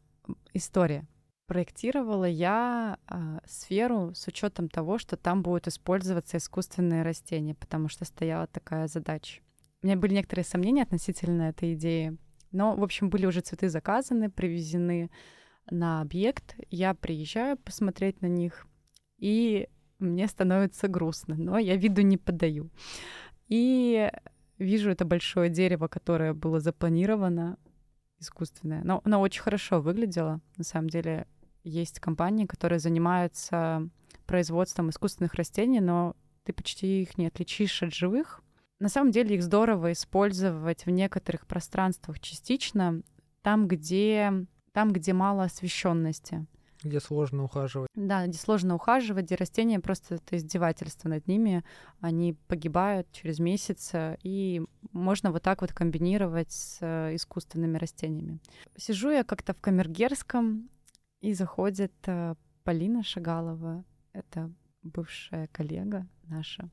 история. 0.54 1.06
Проектировала 1.46 2.24
я 2.24 2.98
а, 3.06 3.40
сферу 3.46 4.12
с 4.14 4.26
учетом 4.26 4.68
того, 4.68 4.98
что 4.98 5.16
там 5.16 5.42
будут 5.42 5.68
использоваться 5.68 6.38
искусственные 6.38 7.02
растения, 7.02 7.54
потому 7.54 7.88
что 7.88 8.06
стояла 8.06 8.46
такая 8.46 8.88
задача. 8.88 9.42
У 9.82 9.86
меня 9.86 9.96
были 9.96 10.14
некоторые 10.14 10.44
сомнения 10.44 10.82
относительно 10.82 11.42
этой 11.42 11.74
идеи. 11.74 12.16
Но, 12.52 12.76
в 12.76 12.84
общем, 12.84 13.10
были 13.10 13.26
уже 13.26 13.40
цветы 13.40 13.68
заказаны, 13.68 14.30
привезены 14.30 15.10
на 15.70 16.00
объект. 16.00 16.54
Я 16.70 16.94
приезжаю 16.94 17.56
посмотреть 17.56 18.20
на 18.20 18.26
них, 18.26 18.66
и 19.18 19.68
мне 19.98 20.26
становится 20.28 20.88
грустно, 20.88 21.34
но 21.36 21.58
я 21.58 21.76
виду 21.76 22.02
не 22.02 22.18
подаю. 22.18 22.70
И 23.48 24.10
вижу 24.58 24.90
это 24.90 25.04
большое 25.04 25.50
дерево, 25.50 25.88
которое 25.88 26.34
было 26.34 26.60
запланировано, 26.60 27.58
искусственное. 28.20 28.82
Но 28.84 29.00
оно 29.04 29.20
очень 29.20 29.42
хорошо 29.42 29.80
выглядело. 29.80 30.40
На 30.56 30.64
самом 30.64 30.90
деле 30.90 31.26
есть 31.64 32.00
компании, 32.00 32.46
которые 32.46 32.78
занимаются 32.78 33.88
производством 34.26 34.90
искусственных 34.90 35.34
растений, 35.34 35.80
но 35.80 36.16
ты 36.44 36.52
почти 36.52 37.02
их 37.02 37.18
не 37.18 37.26
отличишь 37.26 37.82
от 37.82 37.94
живых. 37.94 38.42
На 38.82 38.88
самом 38.88 39.12
деле 39.12 39.36
их 39.36 39.44
здорово 39.44 39.92
использовать 39.92 40.86
в 40.86 40.90
некоторых 40.90 41.46
пространствах 41.46 42.18
частично, 42.18 43.02
там, 43.42 43.68
где, 43.68 44.32
там, 44.72 44.92
где 44.92 45.12
мало 45.12 45.44
освещенности. 45.44 46.46
Где 46.82 46.98
сложно 46.98 47.44
ухаживать. 47.44 47.88
Да, 47.94 48.26
где 48.26 48.36
сложно 48.36 48.74
ухаживать, 48.74 49.26
где 49.26 49.36
растения 49.36 49.78
просто 49.78 50.16
это 50.16 50.36
издевательство 50.36 51.08
над 51.08 51.28
ними, 51.28 51.62
они 52.00 52.32
погибают 52.48 53.06
через 53.12 53.38
месяц, 53.38 53.92
и 54.24 54.60
можно 54.90 55.30
вот 55.30 55.44
так 55.44 55.60
вот 55.60 55.72
комбинировать 55.72 56.50
с 56.50 56.78
э, 56.80 57.14
искусственными 57.14 57.78
растениями. 57.78 58.40
Сижу 58.76 59.10
я 59.10 59.22
как-то 59.22 59.54
в 59.54 59.60
Камергерском, 59.60 60.68
и 61.20 61.34
заходит 61.34 61.92
э, 62.06 62.34
Полина 62.64 63.04
Шагалова, 63.04 63.84
это 64.12 64.50
бывшая 64.82 65.46
коллега 65.52 66.04
наша, 66.24 66.68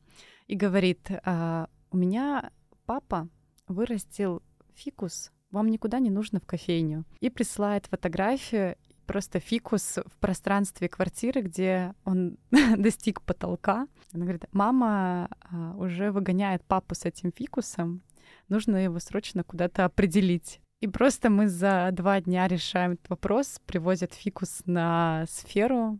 и 0.48 0.56
говорит, 0.56 1.12
«А, 1.24 1.69
у 1.91 1.97
меня 1.97 2.52
папа 2.86 3.28
вырастил 3.67 4.41
фикус, 4.73 5.32
вам 5.52 5.67
никуда 5.67 5.99
не 5.99 6.10
нужно 6.10 6.39
в 6.39 6.45
кофейню. 6.45 7.06
И 7.19 7.30
присылает 7.30 7.88
фотографию 7.88 8.75
просто 9.06 9.39
фикус 9.39 9.97
в 10.06 10.17
пространстве 10.19 10.88
квартиры, 10.88 11.41
где 11.41 11.95
он 12.06 12.38
достиг 12.78 13.21
потолка. 13.23 13.88
Она 14.13 14.23
говорит, 14.23 14.45
мама 14.52 15.30
а, 15.41 15.73
уже 15.78 16.12
выгоняет 16.12 16.63
папу 16.63 16.93
с 16.93 17.06
этим 17.06 17.32
фикусом, 17.32 18.04
нужно 18.49 18.78
его 18.78 18.99
срочно 18.99 19.43
куда-то 19.43 19.86
определить. 19.86 20.62
И 20.82 20.88
просто 20.88 21.30
мы 21.30 21.47
за 21.47 21.89
два 21.91 22.21
дня 22.21 22.47
решаем 22.47 22.91
этот 22.91 23.10
вопрос, 23.10 23.60
привозят 23.65 24.13
фикус 24.13 24.62
на 24.65 25.25
сферу, 25.28 25.99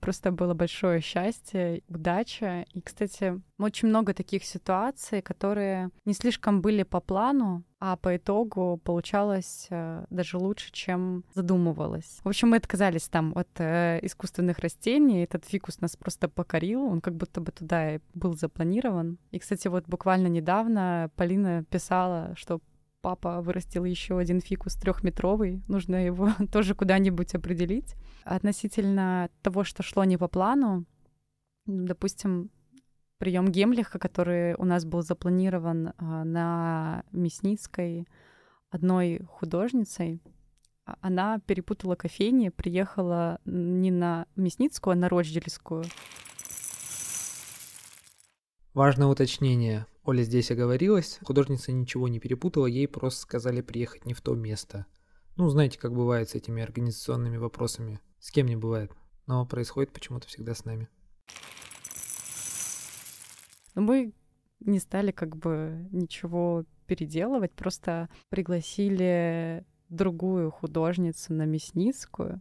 просто 0.00 0.32
было 0.32 0.54
большое 0.54 1.00
счастье, 1.00 1.82
удача. 1.88 2.64
И, 2.74 2.80
кстати, 2.80 3.40
очень 3.58 3.88
много 3.88 4.14
таких 4.14 4.44
ситуаций, 4.44 5.22
которые 5.22 5.90
не 6.04 6.14
слишком 6.14 6.60
были 6.60 6.82
по 6.82 7.00
плану, 7.00 7.64
а 7.80 7.96
по 7.96 8.16
итогу 8.16 8.80
получалось 8.82 9.68
э, 9.70 10.04
даже 10.10 10.38
лучше, 10.38 10.72
чем 10.72 11.24
задумывалось. 11.34 12.18
В 12.24 12.28
общем, 12.28 12.48
мы 12.48 12.56
отказались 12.56 13.08
там 13.08 13.32
от 13.36 13.48
э, 13.58 14.00
искусственных 14.02 14.58
растений. 14.58 15.22
Этот 15.22 15.44
фикус 15.44 15.80
нас 15.80 15.96
просто 15.96 16.28
покорил. 16.28 16.82
Он 16.84 17.00
как 17.00 17.14
будто 17.14 17.40
бы 17.40 17.52
туда 17.52 17.94
и 17.94 18.00
был 18.14 18.36
запланирован. 18.36 19.18
И, 19.30 19.38
кстати, 19.38 19.68
вот 19.68 19.84
буквально 19.86 20.26
недавно 20.26 21.10
Полина 21.14 21.64
писала, 21.70 22.32
что 22.36 22.60
папа 23.00 23.40
вырастил 23.40 23.84
еще 23.84 24.18
один 24.18 24.40
фикус 24.40 24.74
трехметровый, 24.74 25.62
нужно 25.68 26.04
его 26.04 26.30
тоже 26.52 26.74
куда-нибудь 26.74 27.34
определить. 27.34 27.94
Относительно 28.24 29.30
того, 29.42 29.64
что 29.64 29.82
шло 29.82 30.04
не 30.04 30.16
по 30.16 30.28
плану, 30.28 30.84
допустим, 31.66 32.50
прием 33.18 33.48
Гемлиха, 33.48 33.98
который 33.98 34.54
у 34.54 34.64
нас 34.64 34.84
был 34.84 35.02
запланирован 35.02 35.92
а, 35.96 36.24
на 36.24 37.04
Мясницкой 37.12 38.06
одной 38.70 39.20
художницей, 39.28 40.22
а, 40.86 40.96
она 41.00 41.38
перепутала 41.40 41.94
кофейни, 41.94 42.48
приехала 42.48 43.40
не 43.44 43.90
на 43.90 44.26
Мясницкую, 44.36 44.92
а 44.92 44.96
на 44.96 45.08
Рочдельскую. 45.08 45.84
Важное 48.74 49.08
уточнение. 49.08 49.86
Оля 50.04 50.22
здесь 50.22 50.50
оговорилась, 50.50 51.18
художница 51.22 51.72
ничего 51.72 52.08
не 52.08 52.20
перепутала, 52.20 52.66
ей 52.66 52.86
просто 52.86 53.22
сказали 53.22 53.60
приехать 53.60 54.06
не 54.06 54.14
в 54.14 54.20
то 54.20 54.34
место. 54.34 54.86
Ну, 55.36 55.48
знаете, 55.48 55.78
как 55.78 55.94
бывает 55.94 56.30
с 56.30 56.34
этими 56.34 56.62
организационными 56.62 57.36
вопросами. 57.36 58.00
С 58.18 58.30
кем 58.30 58.46
не 58.46 58.56
бывает. 58.56 58.92
Но 59.26 59.46
происходит 59.46 59.92
почему-то 59.92 60.26
всегда 60.28 60.54
с 60.54 60.64
нами. 60.64 60.88
Мы 63.74 64.12
не 64.60 64.78
стали 64.80 65.12
как 65.12 65.36
бы 65.36 65.88
ничего 65.92 66.64
переделывать, 66.86 67.52
просто 67.52 68.08
пригласили 68.28 69.64
другую 69.88 70.50
художницу 70.50 71.32
на 71.32 71.44
Мясницкую, 71.44 72.40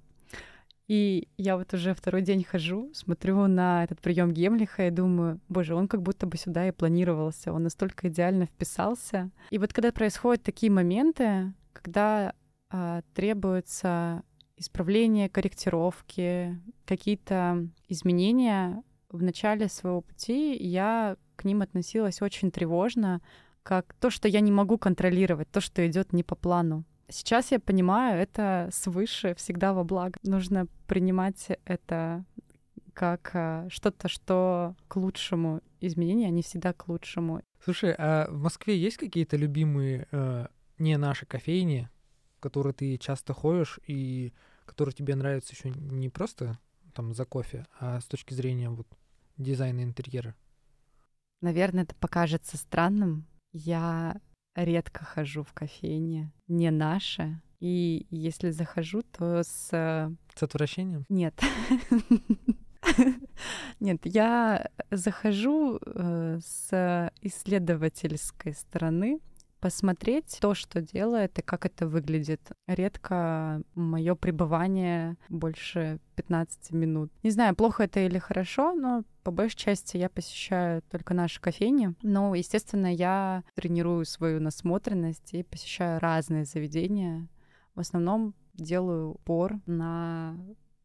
и 0.88 1.28
я 1.38 1.58
вот 1.58 1.74
уже 1.74 1.94
второй 1.94 2.22
день 2.22 2.44
хожу, 2.44 2.90
смотрю 2.94 3.48
на 3.48 3.84
этот 3.84 4.00
прием 4.00 4.32
Гемлиха 4.32 4.88
и 4.88 4.92
думаю, 4.92 5.40
боже, 5.50 5.76
он 5.76 5.88
как 5.88 6.02
будто 6.02 6.26
бы 6.26 6.38
сюда 6.38 6.68
и 6.68 6.72
планировался, 6.72 7.52
он 7.52 7.64
настолько 7.64 8.08
идеально 8.08 8.46
вписался. 8.46 9.30
И 9.50 9.58
вот 9.58 9.74
когда 9.74 9.92
происходят 9.92 10.44
такие 10.44 10.72
моменты, 10.72 11.54
когда 11.74 12.34
а, 12.70 13.02
требуется 13.14 14.24
исправление, 14.56 15.30
корректировки, 15.30 16.58
какие-то 16.86 17.68
изменения 17.90 18.82
в 19.10 19.22
начале 19.22 19.68
своего 19.68 20.02
пути, 20.02 20.56
я 20.56 21.18
к 21.36 21.44
ним 21.44 21.62
относилась 21.62 22.22
очень 22.22 22.50
тревожно, 22.50 23.22
как 23.62 23.94
то, 24.00 24.10
что 24.10 24.28
я 24.30 24.40
не 24.40 24.52
могу 24.52 24.78
контролировать, 24.78 25.52
то, 25.52 25.60
что 25.60 25.86
идет 25.86 26.14
не 26.14 26.24
по 26.24 26.36
плану. 26.36 26.86
Сейчас 27.10 27.52
я 27.52 27.60
понимаю, 27.60 28.22
это 28.22 28.70
свыше 28.72 29.34
всегда 29.36 29.74
во 29.74 29.84
благо. 29.84 30.20
Нужно 30.24 30.68
принимать 30.88 31.48
это 31.64 32.26
как 32.94 33.32
а, 33.34 33.68
что-то, 33.70 34.10
что 34.10 34.76
к 34.88 34.96
лучшему. 34.96 35.62
Изменения, 35.80 36.28
они 36.28 36.42
всегда 36.42 36.74
к 36.74 36.88
лучшему. 36.88 37.44
Слушай, 37.64 37.94
а 37.98 38.28
в 38.32 38.40
Москве 38.40 38.76
есть 38.76 38.98
какие-то 38.98 39.38
любимые 39.38 40.08
э, 40.12 40.48
не 40.80 40.98
наши 40.98 41.28
кофейни, 41.28 41.88
в 42.38 42.40
которые 42.40 42.74
ты 42.74 42.98
часто 42.98 43.34
ходишь 43.34 43.80
и 43.86 44.34
которые 44.66 44.96
тебе 44.96 45.16
нравятся 45.16 45.54
еще 45.54 45.70
не 45.70 46.10
просто 46.10 46.58
там 46.94 47.14
за 47.14 47.26
кофе, 47.26 47.68
а 47.80 48.02
с 48.02 48.06
точки 48.06 48.34
зрения 48.34 48.72
вот 48.72 48.88
дизайна 49.38 49.84
интерьера? 49.84 50.36
Наверное, 51.42 51.84
это 51.84 51.94
покажется 51.96 52.58
странным. 52.58 53.28
Я 53.54 54.20
редко 54.58 55.06
хожу 55.06 55.44
в 55.44 55.54
кофейне, 55.54 56.32
не 56.48 56.72
наши. 56.72 57.42
И 57.60 58.06
если 58.12 58.52
захожу, 58.52 59.02
то 59.02 59.44
с... 59.44 59.70
С 60.36 60.44
отвращением? 60.44 61.06
Нет. 61.10 61.40
Нет, 63.80 64.02
я 64.06 64.70
захожу 64.92 65.80
э, 65.84 66.40
с 66.42 67.12
исследовательской 67.22 68.54
стороны, 68.54 69.20
посмотреть 69.68 70.38
то, 70.40 70.54
что 70.54 70.82
делает 70.82 71.38
и 71.40 71.42
как 71.42 71.66
это 71.66 71.88
выглядит. 71.88 72.40
Редко 72.68 73.62
мое 73.76 74.16
пребывание 74.16 75.18
больше 75.28 76.00
15 76.16 76.72
минут. 76.72 77.12
Не 77.22 77.32
знаю, 77.32 77.54
плохо 77.54 77.84
это 77.84 78.00
или 78.00 78.18
хорошо, 78.18 78.74
но 78.74 79.04
по 79.24 79.32
большей 79.32 79.58
части 79.58 79.98
я 79.98 80.08
посещаю 80.08 80.82
только 80.90 81.14
наши 81.14 81.42
кофейни. 81.42 81.96
Но, 82.02 82.34
естественно, 82.34 82.88
я 82.88 83.44
тренирую 83.56 84.06
свою 84.06 84.40
насмотренность 84.40 85.34
и 85.34 85.44
посещаю 85.44 86.00
разные 86.00 86.46
заведения. 86.46 87.28
В 87.76 87.82
основном 87.82 88.36
делаю 88.54 89.16
упор 89.16 89.60
на 89.66 90.38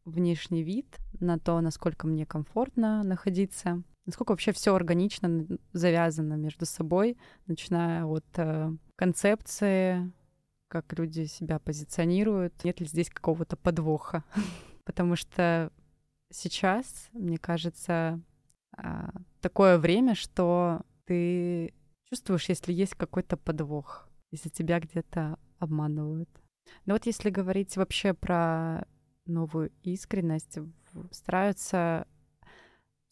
внешний 0.05 0.63
вид, 0.63 0.99
на 1.19 1.39
то, 1.39 1.59
насколько 1.61 2.07
мне 2.07 2.25
комфортно 2.25 3.03
находиться 3.03 3.83
насколько 4.05 4.31
вообще 4.31 4.51
все 4.51 4.75
органично 4.75 5.47
завязано 5.71 6.33
между 6.33 6.65
собой, 6.65 7.17
начиная 7.47 8.05
от 8.05 8.25
э, 8.35 8.71
концепции, 8.95 10.11
как 10.67 10.97
люди 10.97 11.25
себя 11.25 11.59
позиционируют, 11.59 12.63
нет 12.63 12.79
ли 12.79 12.85
здесь 12.85 13.09
какого-то 13.09 13.55
подвоха. 13.55 14.23
Потому 14.85 15.15
что 15.15 15.71
сейчас, 16.31 17.09
мне 17.13 17.37
кажется, 17.37 18.19
э, 18.77 19.09
такое 19.39 19.77
время, 19.77 20.15
что 20.15 20.81
ты 21.05 21.73
чувствуешь, 22.09 22.49
если 22.49 22.73
есть 22.73 22.95
какой-то 22.95 23.37
подвох, 23.37 24.09
если 24.31 24.49
тебя 24.49 24.79
где-то 24.79 25.37
обманывают. 25.59 26.29
Но 26.85 26.93
вот 26.93 27.05
если 27.05 27.29
говорить 27.29 27.77
вообще 27.77 28.13
про 28.13 28.85
новую 29.25 29.71
искренность, 29.83 30.57
стараются 31.11 32.07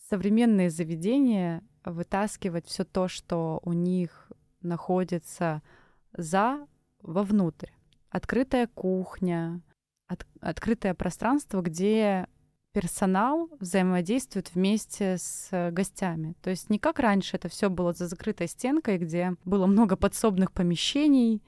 современные 0.09 0.69
заведения 0.69 1.63
вытаскивать 1.85 2.67
все 2.67 2.83
то, 2.83 3.07
что 3.07 3.59
у 3.63 3.73
них 3.73 4.31
находится 4.61 5.61
за 6.13 6.67
вовнутрь. 7.01 7.69
Открытая 8.09 8.67
кухня, 8.67 9.61
от, 10.07 10.27
открытое 10.41 10.93
пространство, 10.93 11.61
где 11.61 12.27
персонал 12.73 13.49
взаимодействует 13.59 14.53
вместе 14.53 15.17
с 15.17 15.49
гостями. 15.71 16.35
То 16.41 16.49
есть 16.49 16.69
не 16.69 16.79
как 16.79 16.99
раньше 16.99 17.35
это 17.35 17.49
все 17.49 17.69
было 17.69 17.93
за 17.93 18.07
закрытой 18.07 18.47
стенкой, 18.47 18.97
где 18.97 19.35
было 19.43 19.65
много 19.65 19.97
подсобных 19.97 20.51
помещений, 20.51 21.41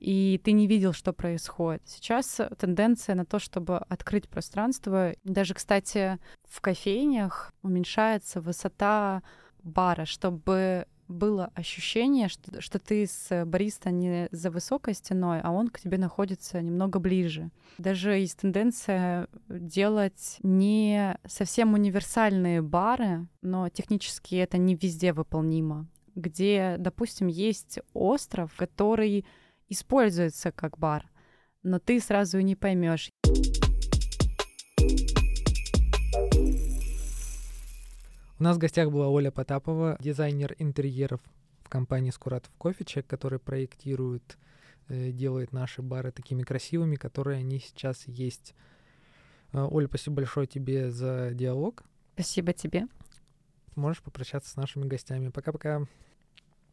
и 0.00 0.40
ты 0.42 0.52
не 0.52 0.66
видел, 0.66 0.92
что 0.92 1.12
происходит. 1.12 1.82
Сейчас 1.86 2.40
тенденция 2.58 3.14
на 3.14 3.24
то, 3.24 3.38
чтобы 3.38 3.78
открыть 3.78 4.28
пространство. 4.28 5.14
Даже, 5.24 5.54
кстати, 5.54 6.18
в 6.48 6.60
кофейнях 6.60 7.52
уменьшается 7.62 8.40
высота 8.40 9.22
бара, 9.62 10.04
чтобы 10.04 10.86
было 11.08 11.50
ощущение, 11.54 12.28
что, 12.28 12.60
что 12.60 12.78
ты 12.78 13.06
с 13.06 13.44
бариста 13.46 13.90
не 13.90 14.28
за 14.30 14.50
высокой 14.50 14.94
стеной, 14.94 15.40
а 15.42 15.50
он 15.50 15.68
к 15.68 15.80
тебе 15.80 15.96
находится 15.98 16.60
немного 16.60 16.98
ближе. 16.98 17.50
Даже 17.78 18.10
есть 18.12 18.38
тенденция 18.40 19.28
делать 19.48 20.36
не 20.42 21.16
совсем 21.26 21.72
универсальные 21.72 22.60
бары, 22.60 23.26
но 23.40 23.68
технически 23.70 24.36
это 24.36 24.58
не 24.58 24.74
везде 24.74 25.12
выполнимо 25.12 25.88
где, 26.14 26.74
допустим, 26.80 27.28
есть 27.28 27.78
остров, 27.94 28.52
который 28.56 29.24
используется 29.68 30.52
как 30.52 30.78
бар, 30.78 31.08
но 31.62 31.78
ты 31.78 32.00
сразу 32.00 32.40
не 32.40 32.56
поймешь. 32.56 33.10
У 38.38 38.42
нас 38.44 38.56
в 38.56 38.60
гостях 38.60 38.90
была 38.92 39.08
Оля 39.08 39.32
Потапова, 39.32 39.96
дизайнер 40.00 40.54
интерьеров 40.58 41.20
в 41.64 41.68
компании 41.68 42.10
Скуратов 42.10 42.52
Кофе, 42.56 42.84
человек, 42.84 43.10
который 43.10 43.40
проектирует, 43.40 44.38
э, 44.88 45.10
делает 45.10 45.52
наши 45.52 45.82
бары 45.82 46.12
такими 46.12 46.44
красивыми, 46.44 46.94
которые 46.94 47.38
они 47.38 47.58
сейчас 47.58 48.06
есть. 48.06 48.54
Э, 49.52 49.66
Оля, 49.68 49.88
спасибо 49.88 50.16
большое 50.16 50.46
тебе 50.46 50.90
за 50.92 51.32
диалог. 51.34 51.82
Спасибо 52.14 52.52
тебе. 52.52 52.86
Можешь 53.74 54.02
попрощаться 54.02 54.50
с 54.50 54.56
нашими 54.56 54.86
гостями. 54.86 55.30
Пока-пока. 55.30 55.86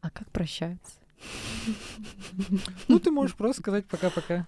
А 0.02 0.12
как 0.12 0.32
прощаются? 0.32 1.05
Ну, 2.88 3.00
ты 3.00 3.12
можешь 3.12 3.36
просто 3.36 3.62
сказать 3.62 3.86
пока-пока. 3.88 4.48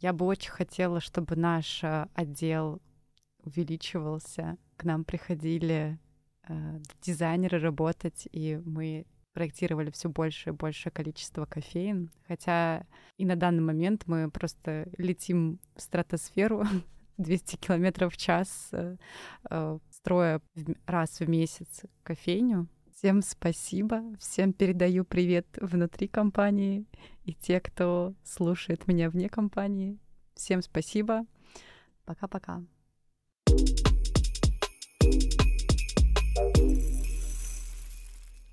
Я 0.00 0.12
бы 0.12 0.26
очень 0.26 0.50
хотела, 0.50 1.00
чтобы 1.00 1.36
наш 1.36 1.82
э, 1.82 2.08
отдел 2.14 2.82
увеличивался. 3.42 4.58
К 4.76 4.84
нам 4.84 5.04
приходили 5.04 5.98
э, 6.48 6.80
дизайнеры 7.00 7.58
работать, 7.58 8.28
и 8.32 8.60
мы 8.64 9.06
проектировали 9.32 9.90
все 9.90 10.08
больше 10.08 10.50
и 10.50 10.52
большее 10.52 10.92
количество 10.92 11.44
кофеин. 11.44 12.10
Хотя 12.26 12.86
и 13.16 13.24
на 13.24 13.36
данный 13.36 13.62
момент 13.62 14.04
мы 14.06 14.30
просто 14.30 14.88
летим 14.96 15.58
в 15.74 15.82
стратосферу 15.82 16.64
200 17.18 17.56
километров 17.56 18.14
в 18.14 18.16
час, 18.16 18.68
э, 18.72 18.96
э, 19.50 19.78
строя 19.90 20.40
раз 20.86 21.20
в 21.20 21.28
месяц 21.28 21.82
кофейню. 22.02 22.68
Всем 22.96 23.22
спасибо, 23.22 24.04
всем 24.20 24.52
передаю 24.52 25.04
привет 25.04 25.46
внутри 25.60 26.06
компании 26.06 26.86
и 27.24 27.34
те, 27.34 27.60
кто 27.60 28.14
слушает 28.22 28.86
меня 28.86 29.10
вне 29.10 29.28
компании. 29.28 29.98
Всем 30.36 30.62
спасибо. 30.62 31.26
Пока-пока. 32.04 32.62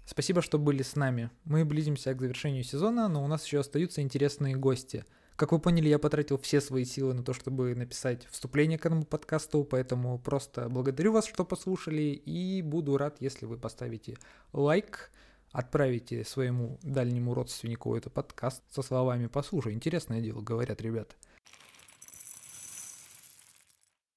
Спасибо, 0.06 0.42
что 0.42 0.58
были 0.58 0.82
с 0.82 0.96
нами. 0.96 1.30
Мы 1.44 1.64
близимся 1.64 2.16
к 2.16 2.20
завершению 2.20 2.64
сезона, 2.64 3.08
но 3.08 3.24
у 3.24 3.28
нас 3.28 3.46
еще 3.46 3.60
остаются 3.60 4.02
интересные 4.02 4.56
гости— 4.56 5.06
как 5.42 5.54
вы 5.54 5.58
поняли, 5.58 5.90
я 5.90 5.98
потратил 5.98 6.38
все 6.38 6.62
свои 6.62 6.86
силы 6.86 7.16
на 7.16 7.24
то, 7.24 7.34
чтобы 7.34 7.74
написать 7.74 8.28
вступление 8.28 8.78
к 8.78 8.86
этому 8.86 9.04
подкасту, 9.04 9.64
поэтому 9.64 10.20
просто 10.20 10.70
благодарю 10.70 11.14
вас, 11.14 11.26
что 11.26 11.44
послушали, 11.44 12.02
и 12.02 12.62
буду 12.62 12.96
рад, 12.96 13.18
если 13.20 13.48
вы 13.48 13.58
поставите 13.58 14.18
лайк, 14.54 15.10
отправите 15.52 16.24
своему 16.26 16.78
дальнему 16.84 17.34
родственнику 17.34 17.96
этот 17.96 18.14
подкаст 18.14 18.62
со 18.70 18.84
словами 18.84 19.26
«Послушай, 19.26 19.74
интересное 19.74 20.22
дело», 20.22 20.42
говорят 20.42 20.80
ребята. 20.80 21.16